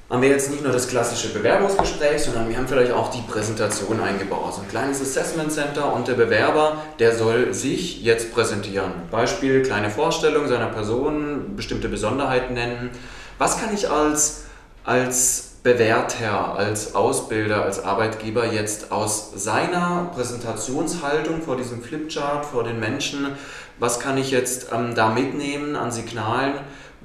[0.09, 4.01] haben wir jetzt nicht nur das klassische Bewerbungsgespräch, sondern wir haben vielleicht auch die Präsentation
[4.01, 4.45] eingebaut.
[4.47, 8.93] Also ein kleines Assessment Center und der Bewerber, der soll sich jetzt präsentieren.
[9.11, 12.91] Beispiel, kleine Vorstellung seiner Person, bestimmte Besonderheiten nennen.
[13.39, 14.45] Was kann ich als,
[14.85, 22.79] als Bewerter, als Ausbilder, als Arbeitgeber jetzt aus seiner Präsentationshaltung vor diesem Flipchart, vor den
[22.79, 23.33] Menschen,
[23.81, 26.55] was kann ich jetzt ähm, da mitnehmen an Signalen?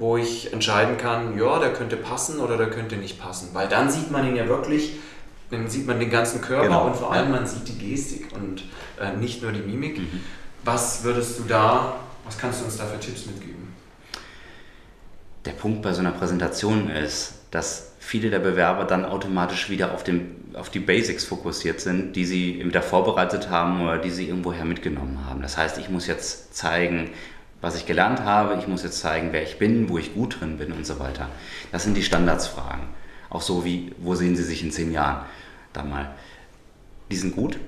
[0.02, 3.50] Wo ich entscheiden kann, ja, der könnte passen oder der könnte nicht passen.
[3.52, 4.96] Weil dann sieht man ihn ja wirklich,
[5.52, 6.86] dann sieht man den ganzen Körper genau.
[6.88, 8.64] und vor allem man sieht die Gestik und
[9.00, 9.98] äh, nicht nur die Mimik.
[9.98, 10.20] Mhm.
[10.64, 13.72] Was würdest du da, was kannst du uns da für Tipps mitgeben?
[15.44, 20.02] Der Punkt bei so einer Präsentation ist, dass viele der Bewerber dann automatisch wieder auf,
[20.02, 24.64] dem, auf die Basics fokussiert sind, die sie wieder vorbereitet haben oder die sie irgendwoher
[24.64, 25.42] mitgenommen haben.
[25.42, 27.10] Das heißt, ich muss jetzt zeigen,
[27.62, 30.58] was ich gelernt habe, ich muss jetzt zeigen, wer ich bin, wo ich gut drin
[30.58, 31.28] bin und so weiter.
[31.70, 32.84] Das sind die Standardsfragen.
[33.30, 35.24] Auch so wie, wo sehen Sie sich in zehn Jahren?
[35.72, 36.10] Da mal.
[37.10, 37.58] Die sind gut.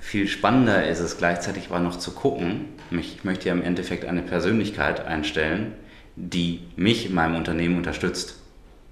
[0.00, 4.22] Viel spannender ist es gleichzeitig aber noch zu gucken, ich möchte ja im Endeffekt eine
[4.22, 5.72] Persönlichkeit einstellen,
[6.16, 8.36] die mich in meinem Unternehmen unterstützt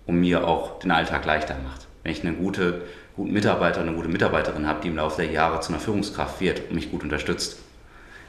[0.06, 1.86] und mir auch den Alltag leichter macht.
[2.02, 2.82] Wenn ich eine gute,
[3.14, 6.62] gute Mitarbeiter, eine gute Mitarbeiterin habe, die im Laufe der Jahre zu einer Führungskraft wird
[6.68, 7.58] und mich gut unterstützt.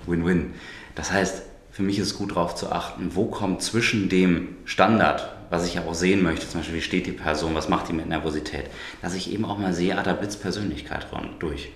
[0.06, 0.54] Win-win.
[0.96, 1.44] Das heißt,
[1.80, 5.76] für mich ist es gut darauf zu achten, wo kommt zwischen dem Standard, was ich
[5.76, 8.66] ja auch sehen möchte, zum Beispiel, wie steht die Person, was macht die mit Nervosität,
[9.02, 11.08] dass ich eben auch mal sehe, ah, da blitzt Persönlichkeit
[11.40, 11.72] durch.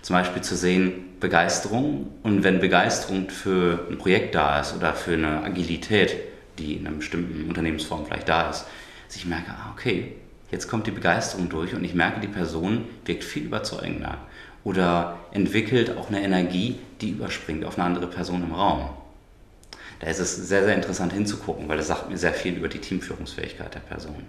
[0.00, 5.12] Zum Beispiel zu sehen, Begeisterung und wenn Begeisterung für ein Projekt da ist oder für
[5.12, 6.16] eine Agilität,
[6.56, 8.64] die in einer bestimmten Unternehmensform vielleicht da ist,
[9.08, 10.14] dass ich merke, ah, okay,
[10.52, 14.16] jetzt kommt die Begeisterung durch und ich merke, die Person wirkt viel überzeugender
[14.64, 18.88] oder entwickelt auch eine Energie, die überspringt auf eine andere Person im Raum
[20.04, 22.78] da ist es sehr, sehr interessant hinzugucken, weil das sagt mir sehr viel über die
[22.78, 24.22] Teamführungsfähigkeit der Person.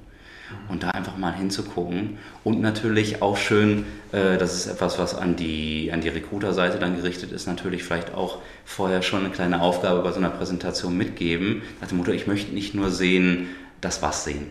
[0.69, 3.83] Und da einfach mal hinzugucken und natürlich auch schön,
[4.13, 8.13] äh, das ist etwas, was an die, an die Recruiter-Seite dann gerichtet ist, natürlich vielleicht
[8.13, 12.25] auch vorher schon eine kleine Aufgabe bei so einer Präsentation mitgeben, nach dem Motto, ich
[12.25, 13.47] möchte nicht nur sehen,
[13.81, 14.45] das Was sehen,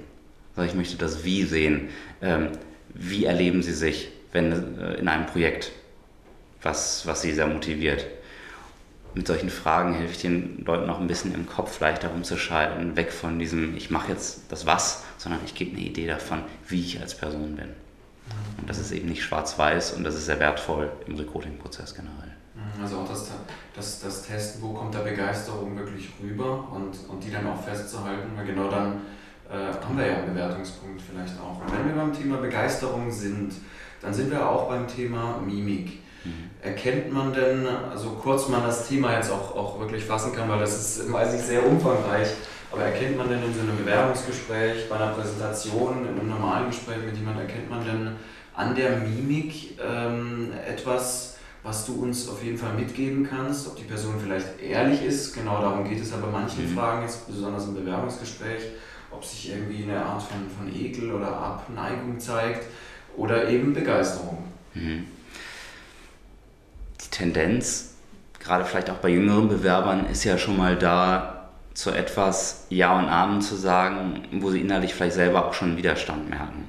[0.54, 1.88] sondern ich möchte das Wie sehen.
[2.20, 2.48] Ähm,
[2.92, 5.72] wie erleben Sie sich wenn, äh, in einem Projekt,
[6.60, 8.04] was, was Sie sehr motiviert?
[9.14, 13.12] Mit solchen Fragen helfe ich den Leuten auch ein bisschen im Kopf leichter umzuschalten, weg
[13.12, 17.00] von diesem, ich mache jetzt das Was, sondern ich gebe eine Idee davon, wie ich
[17.00, 17.68] als Person bin.
[18.58, 22.34] Und das ist eben nicht schwarz-weiß und das ist sehr wertvoll im Recruiting-Prozess generell.
[22.54, 23.30] Mhm, also auch das,
[23.74, 28.30] das, das Testen, wo kommt da Begeisterung wirklich rüber und, und die dann auch festzuhalten,
[28.36, 29.02] weil genau dann
[29.50, 31.60] äh, haben wir ja einen Bewertungspunkt vielleicht auch.
[31.60, 33.52] Und wenn wir beim Thema Begeisterung sind,
[34.00, 36.03] dann sind wir auch beim Thema Mimik.
[36.62, 40.60] Erkennt man denn, also kurz mal das Thema jetzt auch, auch wirklich fassen kann, weil
[40.60, 42.28] das ist meistens sehr umfangreich,
[42.72, 46.98] aber erkennt man denn in so einem Bewerbungsgespräch, bei einer Präsentation, in einem normalen Gespräch
[47.04, 48.16] mit jemandem, erkennt man denn
[48.54, 53.84] an der Mimik ähm, etwas, was du uns auf jeden Fall mitgeben kannst, ob die
[53.84, 56.76] Person vielleicht ehrlich ist, genau darum geht es aber manchen mhm.
[56.76, 58.62] Fragen, jetzt besonders im Bewerbungsgespräch,
[59.10, 62.66] ob sich irgendwie eine Art von, von Ekel oder Abneigung zeigt
[63.16, 64.44] oder eben Begeisterung.
[64.74, 65.06] Mhm.
[67.14, 67.94] Tendenz,
[68.40, 71.30] gerade vielleicht auch bei jüngeren Bewerbern, ist ja schon mal da,
[71.74, 76.30] zu etwas Ja und Amen zu sagen, wo sie innerlich vielleicht selber auch schon Widerstand
[76.30, 76.68] merken.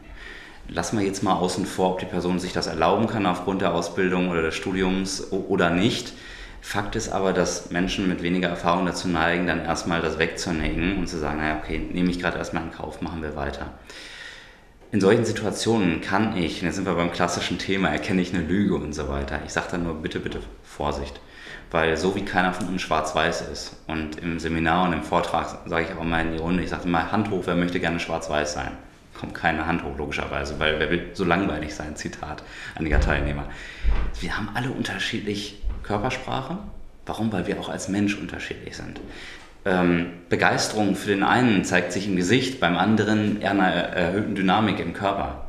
[0.68, 3.74] Lassen wir jetzt mal außen vor, ob die Person sich das erlauben kann aufgrund der
[3.74, 6.14] Ausbildung oder des Studiums oder nicht.
[6.62, 11.08] Fakt ist aber, dass Menschen mit weniger Erfahrung dazu neigen, dann erstmal das wegzunehmen und
[11.08, 13.72] zu sagen, naja, okay, nehme ich gerade erstmal in Kauf, machen wir weiter.
[14.96, 18.44] In solchen Situationen kann ich, und jetzt sind wir beim klassischen Thema, erkenne ich eine
[18.44, 19.42] Lüge und so weiter.
[19.46, 21.20] Ich sage dann nur, bitte, bitte Vorsicht.
[21.70, 25.88] Weil so wie keiner von uns schwarz-weiß ist und im Seminar und im Vortrag sage
[25.90, 28.54] ich auch mal in die Runde, ich sage immer Hand hoch, wer möchte gerne schwarz-weiß
[28.54, 28.72] sein?
[29.20, 31.98] Kommt keine Hand hoch, logischerweise, weil wer will so langweilig sein?
[31.98, 32.44] Zitat
[32.76, 33.50] einiger Teilnehmer.
[34.22, 36.58] Wir haben alle unterschiedlich Körpersprache.
[37.06, 37.34] Warum?
[37.34, 39.02] Weil wir auch als Mensch unterschiedlich sind.
[39.66, 44.80] Ähm, Begeisterung für den einen zeigt sich im Gesicht, beim anderen eher einer erhöhten Dynamik
[44.80, 45.46] im Körper.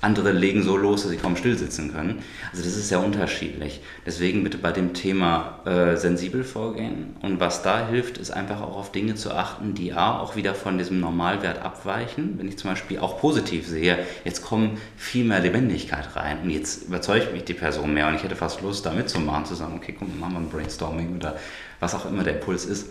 [0.00, 2.22] Andere legen so los, dass sie kaum still sitzen können.
[2.52, 3.80] Also das ist sehr unterschiedlich.
[4.06, 7.16] Deswegen bitte bei dem Thema äh, sensibel vorgehen.
[7.20, 10.54] Und was da hilft, ist einfach auch auf Dinge zu achten, die A, auch wieder
[10.54, 12.34] von diesem Normalwert abweichen.
[12.38, 16.84] Wenn ich zum Beispiel auch positiv sehe, jetzt kommt viel mehr Lebendigkeit rein und jetzt
[16.84, 19.96] überzeugt mich die Person mehr und ich hätte fast Lust, da mitzumachen, zu sagen, okay,
[19.98, 21.36] komm, machen wir ein Brainstorming oder
[21.80, 22.90] was auch immer der Impuls ist.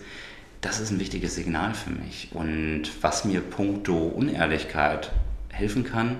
[0.61, 2.29] Das ist ein wichtiges Signal für mich.
[2.33, 5.11] Und was mir puncto Unehrlichkeit
[5.49, 6.17] helfen kann,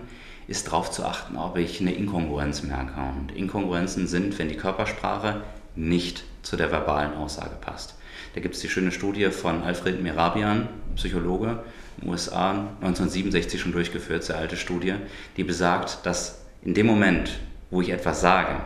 [0.47, 3.00] ist darauf zu achten, ob ich eine Inkongruenz merke.
[3.00, 5.41] Und Inkongruenzen sind, wenn die Körpersprache
[5.76, 7.95] nicht zu der verbalen Aussage passt.
[8.34, 11.63] Da gibt es die schöne Studie von Alfred Merabian, Psychologe
[11.97, 14.95] in den USA, 1967 schon durchgeführt, sehr alte Studie,
[15.36, 18.58] die besagt, dass in dem Moment, wo ich etwas sage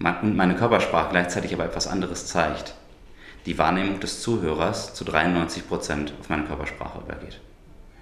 [0.00, 2.74] und meine Körpersprache gleichzeitig aber etwas anderes zeigt,
[3.48, 7.40] die Wahrnehmung des Zuhörers zu 93 Prozent auf meine Körpersprache übergeht.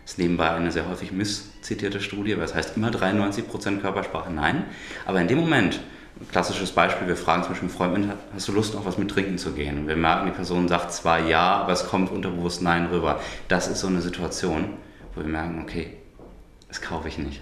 [0.03, 4.33] Das ist nebenbei eine sehr häufig misszitierte Studie, weil es heißt immer 93% Körpersprache.
[4.33, 4.65] Nein.
[5.05, 5.79] Aber in dem Moment,
[6.33, 9.39] klassisches Beispiel, wir fragen zum Beispiel einen Freund, hast du Lust, noch was mit trinken
[9.39, 9.79] zu gehen?
[9.79, 13.21] Und wir merken, die Person sagt zwar ja, aber es kommt unterbewusst Nein rüber.
[13.47, 14.71] Das ist so eine Situation,
[15.15, 15.97] wo wir merken, okay,
[16.67, 17.41] das kaufe ich nicht.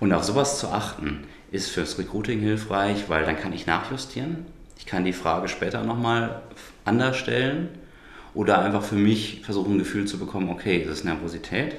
[0.00, 4.46] Und auf sowas zu achten, ist fürs Recruiting hilfreich, weil dann kann ich nachjustieren.
[4.78, 6.40] Ich kann die Frage später nochmal
[6.88, 7.68] anders stellen
[8.34, 11.76] oder einfach für mich versuchen, ein Gefühl zu bekommen, okay, ist es Nervosität?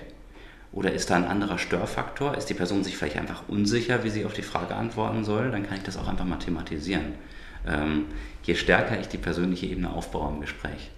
[0.72, 2.38] Oder ist da ein anderer Störfaktor?
[2.38, 5.50] Ist die Person sich vielleicht einfach unsicher, wie sie auf die Frage antworten soll?
[5.52, 7.14] Dann kann ich das auch einfach mal thematisieren.
[7.68, 8.06] Ähm,
[8.44, 10.92] je stärker ich die persönliche Ebene aufbaue im Gespräch,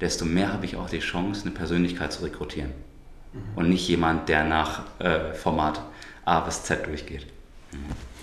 [0.00, 2.72] desto mehr habe ich auch die Chance, eine Persönlichkeit zu rekrutieren.
[3.32, 3.38] Mhm.
[3.56, 5.80] Und nicht jemand, der nach äh, Format
[6.24, 7.26] A bis Z durchgeht.
[7.72, 8.13] Mhm.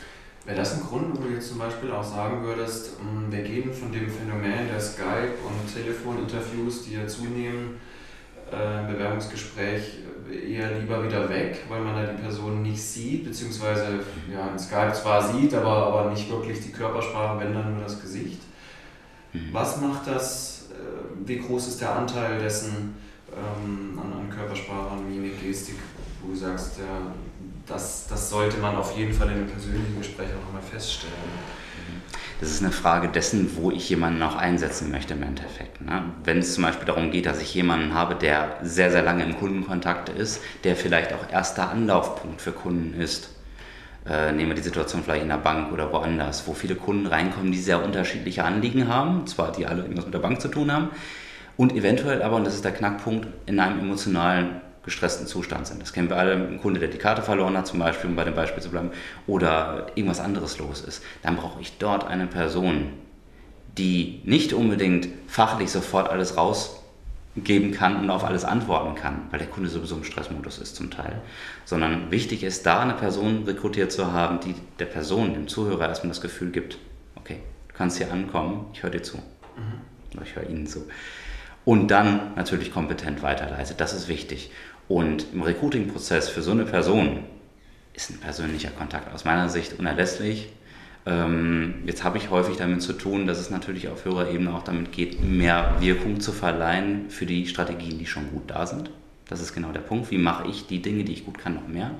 [0.52, 3.74] Wäre das ein Grund, wo du jetzt zum Beispiel auch sagen würdest, mm, wir gehen
[3.74, 7.80] von dem Phänomen der Skype- und Telefoninterviews, die ja zunehmen,
[8.52, 14.00] äh, im Bewerbungsgespräch eher lieber wieder weg, weil man da die Person nicht sieht, beziehungsweise
[14.30, 18.02] ja, in Skype zwar sieht, aber, aber nicht wirklich die Körpersprache, wenn dann nur das
[18.02, 18.42] Gesicht.
[19.32, 19.54] Mhm.
[19.54, 22.94] Was macht das, äh, wie groß ist der Anteil dessen
[23.32, 25.78] ähm, an, an Körpersprache, an Mimik, Gestik,
[26.22, 27.12] du sagst, ja,
[27.68, 31.14] das, das sollte man auf jeden Fall in einem persönlichen Gespräch auch nochmal feststellen.
[32.40, 35.80] Das ist eine Frage dessen, wo ich jemanden auch einsetzen möchte im Endeffekt.
[35.80, 36.06] Ne?
[36.24, 39.38] Wenn es zum Beispiel darum geht, dass ich jemanden habe, der sehr, sehr lange im
[39.38, 43.30] Kundenkontakt ist, der vielleicht auch erster Anlaufpunkt für Kunden ist.
[44.10, 47.52] Äh, nehmen wir die Situation vielleicht in der Bank oder woanders, wo viele Kunden reinkommen,
[47.52, 50.90] die sehr unterschiedliche Anliegen haben, zwar die alle irgendwas mit der Bank zu tun haben,
[51.58, 55.82] und eventuell aber, und das ist der Knackpunkt, in einem emotionalen gestressten Zustand sind.
[55.82, 58.24] Das kennen wir alle, ein Kunde, der die Karte verloren hat, zum Beispiel, um bei
[58.24, 58.91] dem Beispiel zu bleiben,
[59.28, 61.04] oder irgendwas anderes los ist.
[61.22, 62.94] Dann brauche ich dort eine Person,
[63.78, 69.48] die nicht unbedingt fachlich sofort alles rausgeben kann und auf alles antworten kann, weil der
[69.48, 71.22] Kunde sowieso im Stressmodus ist zum Teil,
[71.63, 76.10] sondern wichtig ist, da eine Person rekrutiert zu haben, die der Person, dem Zuhörer erstmal
[76.10, 76.80] das Gefühl gibt,
[77.15, 79.17] okay, du kannst hier ankommen, ich höre dir zu.
[79.17, 80.22] Mhm.
[80.24, 80.88] Ich höre Ihnen zu.
[81.63, 83.80] Und dann natürlich kompetent weiterleitet.
[83.80, 84.52] Das ist wichtig.
[84.91, 87.19] Und im Recruiting-Prozess für so eine Person
[87.93, 90.49] ist ein persönlicher Kontakt aus meiner Sicht unerlässlich.
[91.06, 94.65] Ähm, jetzt habe ich häufig damit zu tun, dass es natürlich auf höherer Ebene auch
[94.65, 98.91] damit geht, mehr Wirkung zu verleihen für die Strategien, die schon gut da sind.
[99.30, 100.12] Das ist genau der Punkt.
[100.12, 101.91] Wie mache ich die Dinge, die ich gut kann, noch mehr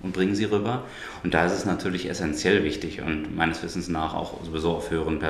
[0.00, 0.82] und bringe sie rüber?
[1.22, 5.20] Und da ist es natürlich essentiell wichtig und meines Wissens nach auch sowieso auf höheren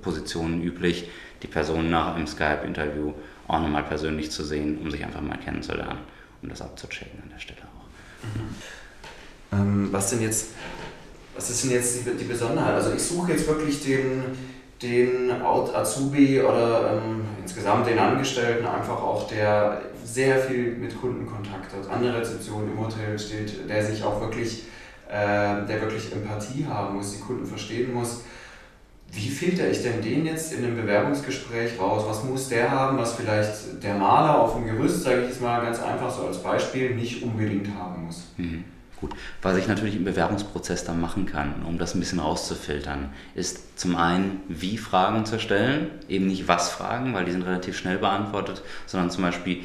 [0.00, 1.10] Positionen üblich,
[1.42, 3.12] die Person nach einem Skype-Interview
[3.48, 5.98] auch nochmal persönlich zu sehen, um sich einfach mal kennenzulernen,
[6.44, 7.84] um das abzuchecken an der Stelle auch.
[8.24, 8.54] Mhm.
[9.52, 10.48] Ähm, was denn jetzt,
[11.34, 12.74] was ist denn jetzt die, die Besonderheit?
[12.74, 14.24] Also ich suche jetzt wirklich den,
[14.82, 21.72] den Azubi oder ähm, insgesamt den Angestellten einfach auch, der sehr viel mit Kunden Kontakt
[21.72, 24.64] hat, an der Rezeption im Hotel steht, der sich auch wirklich,
[25.08, 28.20] äh, der wirklich Empathie haben muss, die Kunden verstehen muss.
[29.14, 32.04] Wie filter ich denn den jetzt in einem Bewerbungsgespräch raus?
[32.06, 35.62] Was muss der haben, was vielleicht der Maler auf dem Gerüst, sage ich jetzt mal
[35.62, 38.32] ganz einfach so als Beispiel, nicht unbedingt haben muss?
[38.36, 38.64] Mhm.
[39.00, 43.78] Gut, was ich natürlich im Bewerbungsprozess dann machen kann, um das ein bisschen rauszufiltern, ist
[43.78, 47.98] zum einen, wie Fragen zu stellen, eben nicht was Fragen, weil die sind relativ schnell
[47.98, 49.60] beantwortet, sondern zum Beispiel,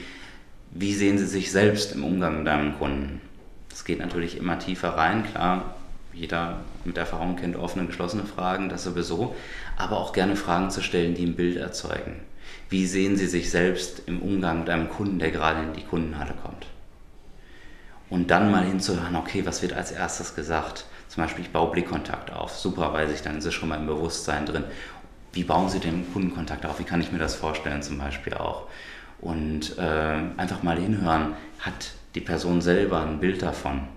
[0.71, 3.21] wie sehen Sie sich selbst im Umgang mit deinem Kunden?
[3.69, 5.75] Das geht natürlich immer tiefer rein, klar,
[6.13, 9.35] jeder mit Erfahrung kennt offene, geschlossene Fragen, das sowieso,
[9.77, 12.19] aber auch gerne Fragen zu stellen, die ein Bild erzeugen.
[12.69, 16.33] Wie sehen Sie sich selbst im Umgang mit einem Kunden, der gerade in die Kundenhalle
[16.43, 16.67] kommt?
[18.09, 20.85] und dann mal hinzuhören, okay, was wird als erstes gesagt?
[21.07, 22.51] Zum Beispiel, ich baue Blickkontakt auf.
[22.51, 24.63] Super, weiß ich, dann ist es schon mal im Bewusstsein drin.
[25.31, 26.79] Wie bauen Sie den Kundenkontakt auf?
[26.79, 28.67] Wie kann ich mir das vorstellen zum Beispiel auch?
[29.21, 33.87] Und äh, einfach mal hinhören, hat die Person selber ein Bild davon?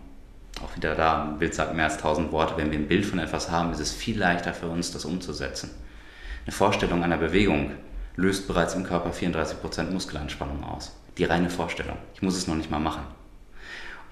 [0.62, 2.56] Auch wieder da, ein Bild sagt mehr als tausend Worte.
[2.56, 5.70] Wenn wir ein Bild von etwas haben, ist es viel leichter für uns, das umzusetzen.
[6.44, 7.72] Eine Vorstellung einer Bewegung
[8.16, 10.92] löst bereits im Körper 34% Muskelanspannung aus.
[11.18, 11.96] Die reine Vorstellung.
[12.14, 13.02] Ich muss es noch nicht mal machen.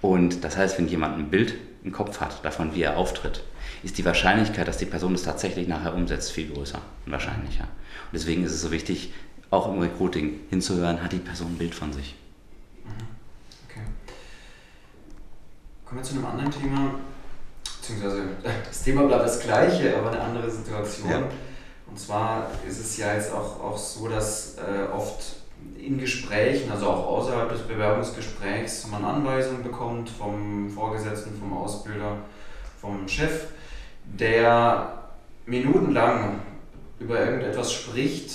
[0.01, 3.43] Und das heißt, wenn jemand ein Bild im Kopf hat davon, wie er auftritt,
[3.83, 7.65] ist die Wahrscheinlichkeit, dass die Person es tatsächlich nachher umsetzt, viel größer und wahrscheinlicher.
[7.65, 9.13] Und deswegen ist es so wichtig,
[9.51, 12.15] auch im Recruiting hinzuhören, hat die Person ein Bild von sich.
[12.85, 12.91] Mhm.
[13.69, 13.81] Okay.
[15.91, 16.95] Kommen wir zu einem anderen Thema,
[17.65, 18.23] beziehungsweise
[18.69, 21.11] das Thema bleibt das gleiche, aber eine andere Situation.
[21.11, 21.23] Ja.
[21.89, 25.35] Und zwar ist es ja jetzt auch, auch so, dass äh, oft
[25.77, 32.19] in Gesprächen, also auch außerhalb des Bewerbungsgesprächs, man Anweisungen bekommt vom Vorgesetzten, vom Ausbilder,
[32.81, 33.47] vom Chef,
[34.05, 35.11] der
[35.47, 36.39] minutenlang
[37.01, 38.31] über irgendetwas spricht,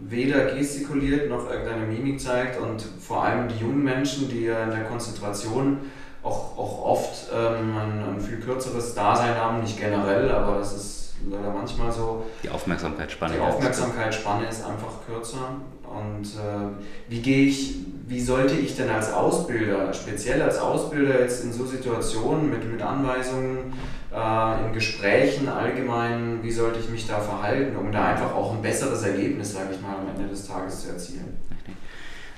[0.00, 4.70] weder gestikuliert noch irgendeine Mimik zeigt und vor allem die jungen Menschen, die ja in
[4.72, 5.78] der Konzentration
[6.22, 11.14] auch, auch oft ähm, ein, ein viel kürzeres Dasein haben, nicht generell, aber das ist
[11.28, 12.24] leider manchmal so.
[12.42, 13.34] Die Aufmerksamkeitsspanne.
[13.34, 15.56] Die Aufmerksamkeitsspanne ist einfach kürzer.
[15.84, 17.76] Und äh, wie gehe ich,
[18.06, 22.82] wie sollte ich denn als Ausbilder, speziell als Ausbilder jetzt in so Situationen mit, mit
[22.82, 23.72] Anweisungen,
[24.14, 28.62] äh, in Gesprächen allgemein, wie sollte ich mich da verhalten, um da einfach auch ein
[28.62, 31.38] besseres Ergebnis, sage ich mal, am Ende des Tages zu erzielen?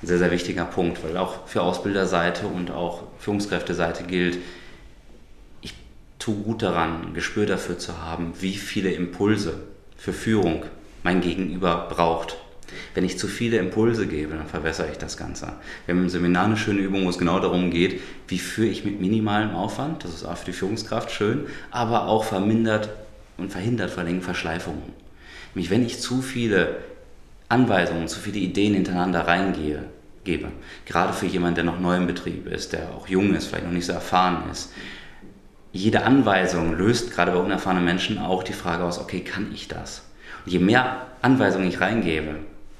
[0.01, 4.37] Ein sehr, sehr wichtiger Punkt, weil auch für Ausbilderseite und auch Führungskräfteseite gilt,
[5.61, 5.75] ich
[6.17, 9.59] tue gut daran, ein Gespür dafür zu haben, wie viele Impulse
[9.97, 10.65] für Führung
[11.03, 12.37] mein Gegenüber braucht
[12.93, 15.53] wenn ich zu viele Impulse gebe, dann verbessere ich das Ganze.
[15.85, 18.85] Wir haben im Seminar eine schöne Übung, wo es genau darum geht, wie führe ich
[18.85, 22.89] mit minimalem Aufwand, das ist auch für die Führungskraft schön, aber auch vermindert
[23.37, 24.93] und verhindert vor allem Verschleifungen.
[25.53, 26.77] Nämlich wenn ich zu viele
[27.51, 29.83] Anweisungen, zu viele Ideen hintereinander reingehe,
[30.23, 30.47] gebe,
[30.85, 33.73] gerade für jemanden, der noch neu im Betrieb ist, der auch jung ist, vielleicht noch
[33.73, 34.71] nicht so erfahren ist,
[35.71, 40.03] jede Anweisung löst gerade bei unerfahrenen Menschen auch die Frage aus, okay, kann ich das?
[40.45, 42.35] Und je mehr Anweisungen ich reingebe,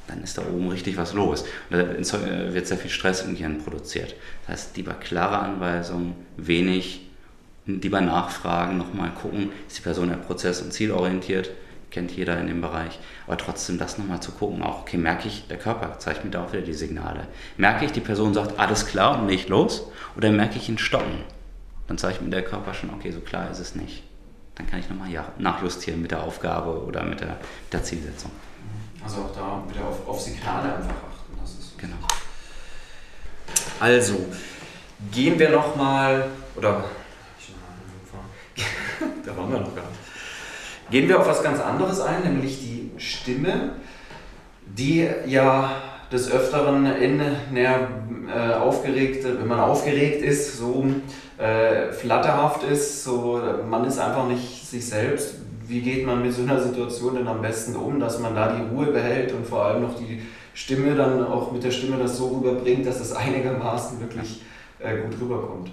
[0.08, 1.46] dann ist da oben richtig was los.
[1.70, 4.16] Und da wird sehr viel Stress im Gehirn produziert.
[4.42, 7.08] Das heißt, lieber klare Anweisungen, wenig,
[7.66, 11.52] lieber nachfragen, nochmal gucken, ist die Person ja prozess- und zielorientiert,
[11.92, 15.48] kennt jeder in dem Bereich, aber trotzdem das nochmal zu gucken, auch, okay, merke ich,
[15.48, 17.28] der Körper zeigt mir da auch wieder die Signale.
[17.58, 21.24] Merke ich, die Person sagt, alles klar und nicht los, oder merke ich ihn stoppen?
[21.88, 24.04] Dann zeigt mir der Körper schon, okay, so klar ist es nicht.
[24.56, 28.32] Dann kann ich nochmal nachjustieren mit der Aufgabe oder mit der, mit der Zielsetzung.
[29.04, 31.38] Also auch da wieder auf, auf Signale einfach achten.
[31.42, 31.98] Das ist genau.
[33.80, 34.26] Also,
[35.12, 36.86] gehen wir nochmal, oder
[39.26, 40.01] da waren wir noch gar nicht.
[40.92, 43.76] Gehen wir auf was ganz anderes ein, nämlich die Stimme,
[44.66, 45.72] die ja
[46.12, 47.88] des Öfteren in einer
[48.28, 50.86] äh, aufgeregte, wenn man aufgeregt ist, so
[51.38, 55.36] äh, flatterhaft ist, so man ist einfach nicht sich selbst.
[55.66, 58.76] wie geht man mit so einer Situation denn am besten um, dass man da die
[58.76, 60.22] Ruhe behält und vor allem noch die
[60.54, 64.42] Stimme dann auch mit der Stimme das so rüberbringt, dass es einigermaßen wirklich
[64.80, 65.72] äh, gut rüberkommt.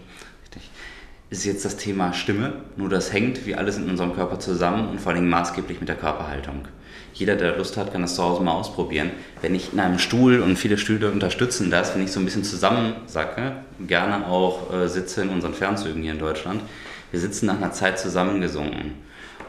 [1.31, 5.01] Ist jetzt das Thema Stimme, nur das hängt wie alles in unserem Körper zusammen und
[5.01, 6.66] vor allem maßgeblich mit der Körperhaltung.
[7.12, 9.11] Jeder, der Lust hat, kann das zu Hause mal ausprobieren.
[9.43, 12.45] Wenn ich in einem Stuhl, und viele Stühle unterstützen das, wenn ich so ein bisschen
[12.45, 13.57] zusammensacke,
[13.87, 16.62] gerne auch äh, sitze in unseren Fernzügen hier in Deutschland,
[17.11, 18.95] wir sitzen nach einer Zeit zusammengesunken.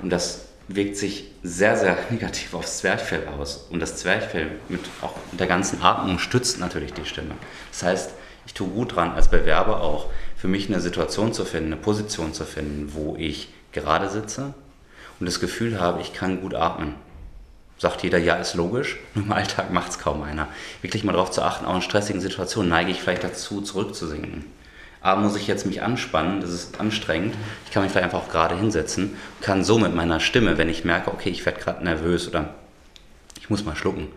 [0.02, 3.68] Und das wirkt sich sehr, sehr negativ aufs Zwerchfell aus.
[3.70, 7.36] Und das Zwerchfell mit auch mit der ganzen Atmung stützt natürlich die Stimme.
[7.72, 8.12] Das heißt,
[8.46, 10.08] ich tue gut dran, als Bewerber auch,
[10.40, 14.54] für mich eine Situation zu finden, eine Position zu finden, wo ich gerade sitze
[15.20, 16.96] und das Gefühl habe, ich kann gut atmen.
[17.78, 18.98] Sagt jeder, ja, ist logisch.
[19.16, 20.48] Nur im Alltag macht es kaum einer.
[20.82, 24.46] Wirklich mal darauf zu achten, auch in stressigen Situationen neige ich vielleicht dazu, zurückzusinken.
[25.02, 27.36] Aber muss ich jetzt mich anspannen, das ist anstrengend.
[27.66, 30.86] Ich kann mich vielleicht einfach auch gerade hinsetzen, kann so mit meiner Stimme, wenn ich
[30.86, 32.54] merke, okay, ich werde gerade nervös oder
[33.40, 34.08] ich muss mal schlucken,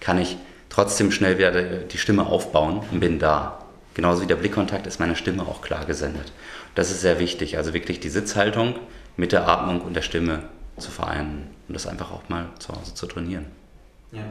[0.00, 0.36] kann ich
[0.70, 3.63] trotzdem schnell wieder die Stimme aufbauen und bin da.
[3.94, 6.32] Genauso wie der Blickkontakt ist meine Stimme auch klar gesendet.
[6.74, 8.74] Das ist sehr wichtig, also wirklich die Sitzhaltung
[9.16, 10.42] mit der Atmung und der Stimme
[10.76, 13.46] zu vereinen und das einfach auch mal zu Hause zu trainieren.
[14.10, 14.26] Ja, ja.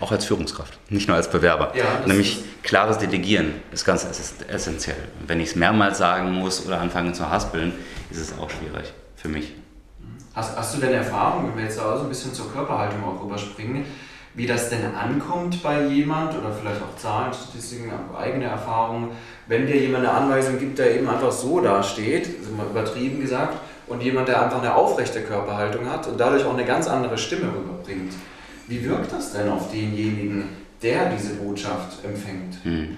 [0.00, 1.72] Auch als Führungskraft, nicht nur als Bewerber.
[1.74, 4.06] Ja, Nämlich klares Delegieren ist ganz
[4.48, 4.96] essentiell.
[5.26, 7.72] Wenn ich es mehrmals sagen muss oder anfange zu haspeln,
[8.10, 9.54] ist es auch schwierig für mich.
[10.34, 13.22] Hast, hast du denn Erfahrung, wenn wir jetzt auch so ein bisschen zur Körperhaltung auch
[13.22, 13.84] rüberspringen,
[14.34, 19.10] wie das denn ankommt bei jemand oder vielleicht auch Zahlen, Statistiken, eigene Erfahrungen,
[19.46, 22.28] wenn dir jemand eine Anweisung gibt, der eben einfach so dasteht,
[22.70, 23.58] übertrieben gesagt,
[23.88, 27.48] und jemand, der einfach eine aufrechte Körperhaltung hat und dadurch auch eine ganz andere Stimme
[27.48, 28.14] rüberbringt.
[28.68, 30.44] Wie wirkt das denn auf denjenigen,
[30.82, 32.56] der diese Botschaft empfängt?
[32.62, 32.96] Hm.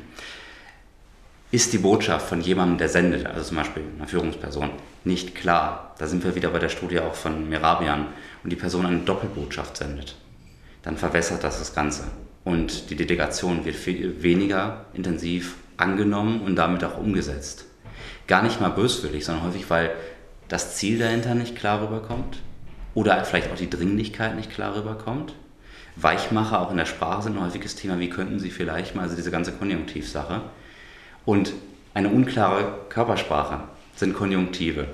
[1.51, 4.71] Ist die Botschaft von jemandem, der sendet, also zum Beispiel einer Führungsperson,
[5.05, 8.07] nicht klar, da sind wir wieder bei der Studie auch von Mirabian,
[8.43, 10.17] und die Person eine Doppelbotschaft sendet,
[10.85, 12.05] dann verwässert das das Ganze.
[12.45, 17.65] Und die Delegation wird viel weniger intensiv angenommen und damit auch umgesetzt.
[18.27, 19.91] Gar nicht mal böswillig, sondern häufig, weil
[20.49, 22.39] das Ziel dahinter nicht klar rüberkommt
[22.95, 25.35] oder vielleicht auch die Dringlichkeit nicht klar rüberkommt.
[25.97, 27.99] Weichmacher auch in der Sprache sind ein häufiges Thema.
[27.99, 30.43] Wie könnten Sie vielleicht mal, also diese ganze Konjunktivsache.
[31.25, 31.53] Und
[31.95, 33.61] eine unklare Körpersprache
[33.97, 34.87] sind Konjunktive,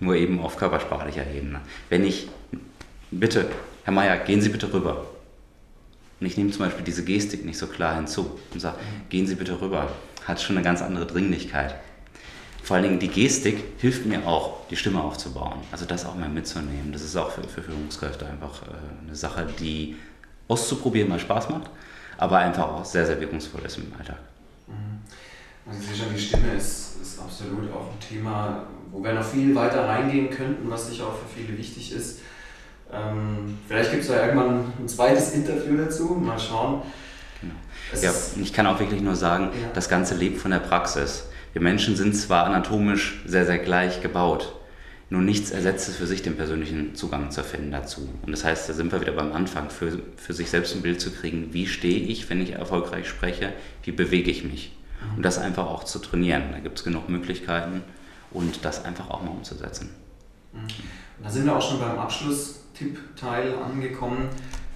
[0.00, 1.60] nur eben auf körpersprachlicher Ebene.
[1.88, 2.28] Wenn ich,
[3.10, 3.46] bitte,
[3.84, 5.04] Herr Mayer, gehen Sie bitte rüber.
[6.20, 8.78] Und ich nehme zum Beispiel diese Gestik nicht so klar hinzu und sage,
[9.10, 9.90] gehen Sie bitte rüber,
[10.24, 11.74] hat schon eine ganz andere Dringlichkeit.
[12.62, 15.60] Vor allen Dingen die Gestik hilft mir auch, die Stimme aufzubauen.
[15.70, 16.90] Also das auch mal mitzunehmen.
[16.92, 19.96] Das ist auch für, für Führungskräfte einfach äh, eine Sache, die
[20.48, 21.70] auszuprobieren mal Spaß macht,
[22.18, 24.18] aber einfach auch sehr, sehr wirkungsvoll ist im Alltag.
[24.66, 24.98] Mhm.
[25.68, 29.24] Also ich sehe schon, die Stimme ist, ist absolut auch ein Thema, wo wir noch
[29.24, 32.20] viel weiter reingehen könnten, was sicher auch für viele wichtig ist.
[32.92, 36.82] Ähm, vielleicht gibt es ja irgendwann ein zweites Interview dazu, mal schauen.
[37.40, 37.54] Genau.
[38.00, 39.68] Ja, ich kann auch wirklich nur sagen, ja.
[39.74, 41.28] das Ganze lebt von der Praxis.
[41.52, 44.54] Wir Menschen sind zwar anatomisch sehr, sehr gleich gebaut,
[45.08, 48.08] nur nichts ersetzt es für sich, den persönlichen Zugang zu finden dazu.
[48.22, 51.00] Und das heißt, da sind wir wieder beim Anfang, für, für sich selbst ein Bild
[51.00, 53.52] zu kriegen, wie stehe ich, wenn ich erfolgreich spreche,
[53.84, 54.76] wie bewege ich mich.
[55.16, 56.44] Und das einfach auch zu trainieren.
[56.52, 57.84] Da gibt es genug Möglichkeiten
[58.32, 59.90] und das einfach auch mal umzusetzen.
[60.52, 60.66] Mhm.
[61.22, 61.98] Da sind wir auch schon beim
[62.76, 64.28] Abschlusstipp-Teil angekommen.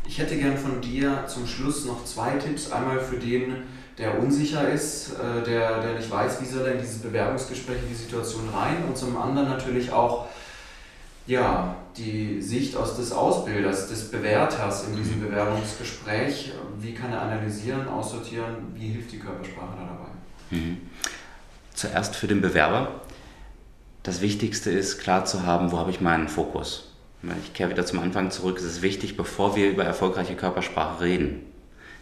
[0.06, 2.72] Ich hätte gern von dir zum Schluss noch zwei Tipps.
[2.72, 3.62] Einmal für den,
[3.98, 7.88] der unsicher ist, äh, der, der nicht weiß, wie soll er in dieses Bewerbungsgespräch, in
[7.88, 10.26] die Situation rein und zum anderen natürlich auch
[11.26, 15.28] ja, die Sicht aus des Ausbilders, des Bewerters in diesem mhm.
[15.28, 16.52] Bewerbungsgespräch.
[16.80, 20.08] Wie kann er analysieren, aussortieren, wie hilft die Körpersprache da dabei?
[20.50, 20.78] Mhm.
[21.74, 23.02] Zuerst für den Bewerber.
[24.02, 26.89] Das Wichtigste ist, klar zu haben, wo habe ich meinen Fokus.
[27.22, 28.56] Ich kehre wieder zum Anfang zurück.
[28.58, 31.40] Es ist wichtig, bevor wir über erfolgreiche Körpersprache reden,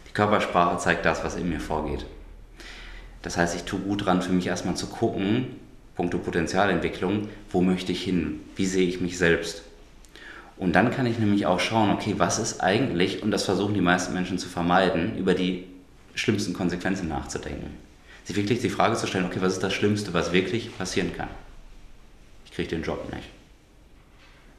[0.07, 2.05] die Körpersprache zeigt das, was in mir vorgeht.
[3.21, 5.47] Das heißt, ich tue gut dran, für mich erstmal zu gucken,
[5.95, 8.39] punkto Potenzialentwicklung, wo möchte ich hin?
[8.55, 9.63] Wie sehe ich mich selbst?
[10.57, 13.81] Und dann kann ich nämlich auch schauen, okay, was ist eigentlich, und das versuchen die
[13.81, 15.65] meisten Menschen zu vermeiden, über die
[16.15, 17.71] schlimmsten Konsequenzen nachzudenken.
[18.23, 21.29] Sich wirklich die Frage zu stellen, okay, was ist das Schlimmste, was wirklich passieren kann?
[22.45, 23.38] Ich kriege den Job nicht.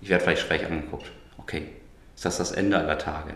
[0.01, 1.07] Ich werde vielleicht schräg angeguckt.
[1.39, 1.69] Okay,
[2.15, 3.35] ist das das Ende aller Tage?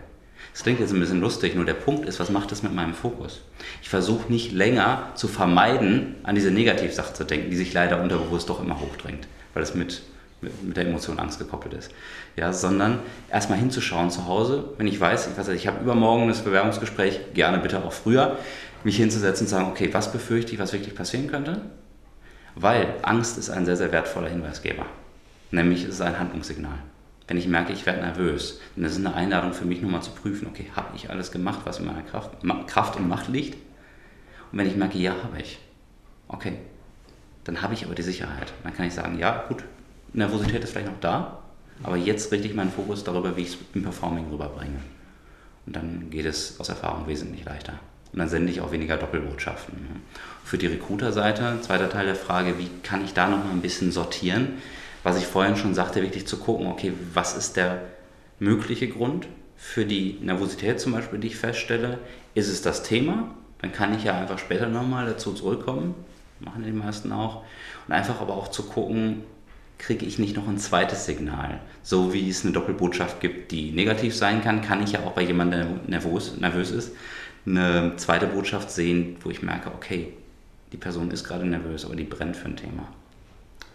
[0.53, 2.93] Das klingt jetzt ein bisschen lustig, nur der Punkt ist, was macht das mit meinem
[2.93, 3.41] Fokus?
[3.81, 8.49] Ich versuche nicht länger zu vermeiden, an diese Negativsache zu denken, die sich leider unterbewusst
[8.49, 10.03] doch immer hochdrängt, weil es mit,
[10.39, 11.91] mit der Emotion Angst gekoppelt ist.
[12.37, 12.99] Ja, sondern
[13.29, 17.57] erstmal hinzuschauen zu Hause, wenn ich weiß, ich, weiß, ich habe übermorgen das Bewerbungsgespräch, gerne
[17.57, 18.37] bitte auch früher,
[18.85, 21.61] mich hinzusetzen und sagen, okay, was befürchte ich, was wirklich passieren könnte?
[22.55, 24.85] Weil Angst ist ein sehr, sehr wertvoller Hinweisgeber.
[25.51, 26.79] Nämlich es ist ein Handlungssignal.
[27.27, 30.11] wenn ich merke, ich werde nervös, dann ist es eine Einladung für mich nochmal zu
[30.11, 32.31] prüfen, okay, habe ich alles gemacht, was in meiner Kraft,
[32.67, 33.55] Kraft und Macht liegt?
[34.51, 35.59] Und wenn ich merke, ja, habe ich,
[36.27, 36.57] okay,
[37.45, 38.53] dann habe ich aber die Sicherheit.
[38.63, 39.63] Dann kann ich sagen, ja, gut,
[40.13, 41.39] Nervosität ist vielleicht noch da,
[41.83, 44.79] aber jetzt richte ich meinen Fokus darüber, wie ich es im Performing rüberbringe.
[45.65, 47.73] Und dann geht es aus Erfahrung wesentlich leichter.
[48.13, 49.75] Und dann sende ich auch weniger Doppelbotschaften.
[50.43, 53.91] Für die Recruiter-Seite, zweiter Teil der Frage, wie kann ich da noch mal ein bisschen
[53.91, 54.53] sortieren?
[55.05, 57.83] Was ich vorhin schon sagte, wirklich zu gucken, okay, was ist der
[58.39, 61.99] mögliche Grund für die Nervosität zum Beispiel, die ich feststelle?
[62.33, 63.29] Ist es das Thema?
[63.61, 65.93] Dann kann ich ja einfach später nochmal dazu zurückkommen.
[66.39, 67.43] Machen die meisten auch.
[67.87, 69.21] Und einfach aber auch zu gucken,
[69.77, 71.59] kriege ich nicht noch ein zweites Signal.
[71.83, 75.21] So wie es eine Doppelbotschaft gibt, die negativ sein kann, kann ich ja auch bei
[75.21, 76.95] jemandem, der nervös, nervös ist,
[77.45, 80.13] eine zweite Botschaft sehen, wo ich merke, okay,
[80.71, 82.87] die Person ist gerade nervös, aber die brennt für ein Thema.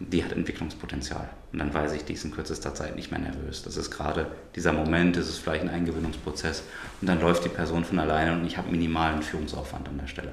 [0.09, 1.29] Die hat Entwicklungspotenzial.
[1.53, 3.63] Und dann weiß ich, die ist in kürzester Zeit nicht mehr nervös.
[3.63, 6.63] Das ist gerade dieser Moment, das ist vielleicht ein Eingewöhnungsprozess.
[7.01, 10.31] Und dann läuft die Person von alleine und ich habe minimalen Führungsaufwand an der Stelle.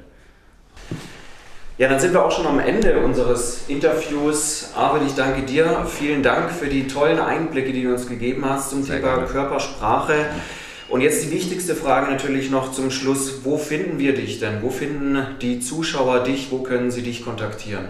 [1.77, 4.71] Ja, dann sind wir auch schon am Ende unseres Interviews.
[4.75, 5.87] Arvid, ich danke dir.
[5.87, 9.27] Vielen Dank für die tollen Einblicke, die du uns gegeben hast zum Sehr Thema gerne.
[9.29, 10.27] Körpersprache.
[10.89, 13.45] Und jetzt die wichtigste Frage natürlich noch zum Schluss.
[13.45, 14.63] Wo finden wir dich denn?
[14.63, 16.51] Wo finden die Zuschauer dich?
[16.51, 17.85] Wo können sie dich kontaktieren?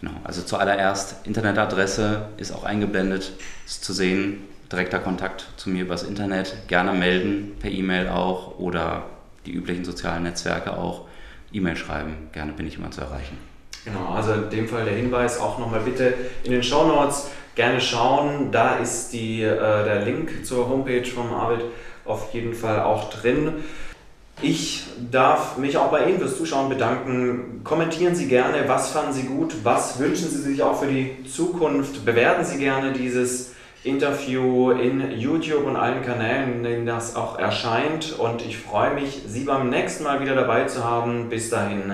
[0.00, 3.32] Genau, also zuallererst Internetadresse ist auch eingeblendet,
[3.66, 4.44] ist zu sehen.
[4.72, 6.68] Direkter Kontakt zu mir übers Internet.
[6.68, 9.04] Gerne melden, per E-Mail auch oder
[9.44, 11.06] die üblichen sozialen Netzwerke auch.
[11.52, 13.36] E-Mail schreiben, gerne bin ich immer zu erreichen.
[13.84, 17.80] Genau, also in dem Fall der Hinweis auch nochmal bitte in den Show Notes gerne
[17.80, 18.52] schauen.
[18.52, 21.62] Da ist die, äh, der Link zur Homepage vom Arvid
[22.04, 23.64] auf jeden Fall auch drin.
[24.42, 27.60] Ich darf mich auch bei Ihnen fürs Zuschauen bedanken.
[27.62, 32.06] Kommentieren Sie gerne, was fanden Sie gut, was wünschen Sie sich auch für die Zukunft.
[32.06, 33.52] Bewerten Sie gerne dieses
[33.84, 38.18] Interview in YouTube und allen Kanälen, in denen das auch erscheint.
[38.18, 41.28] Und ich freue mich, Sie beim nächsten Mal wieder dabei zu haben.
[41.28, 41.92] Bis dahin.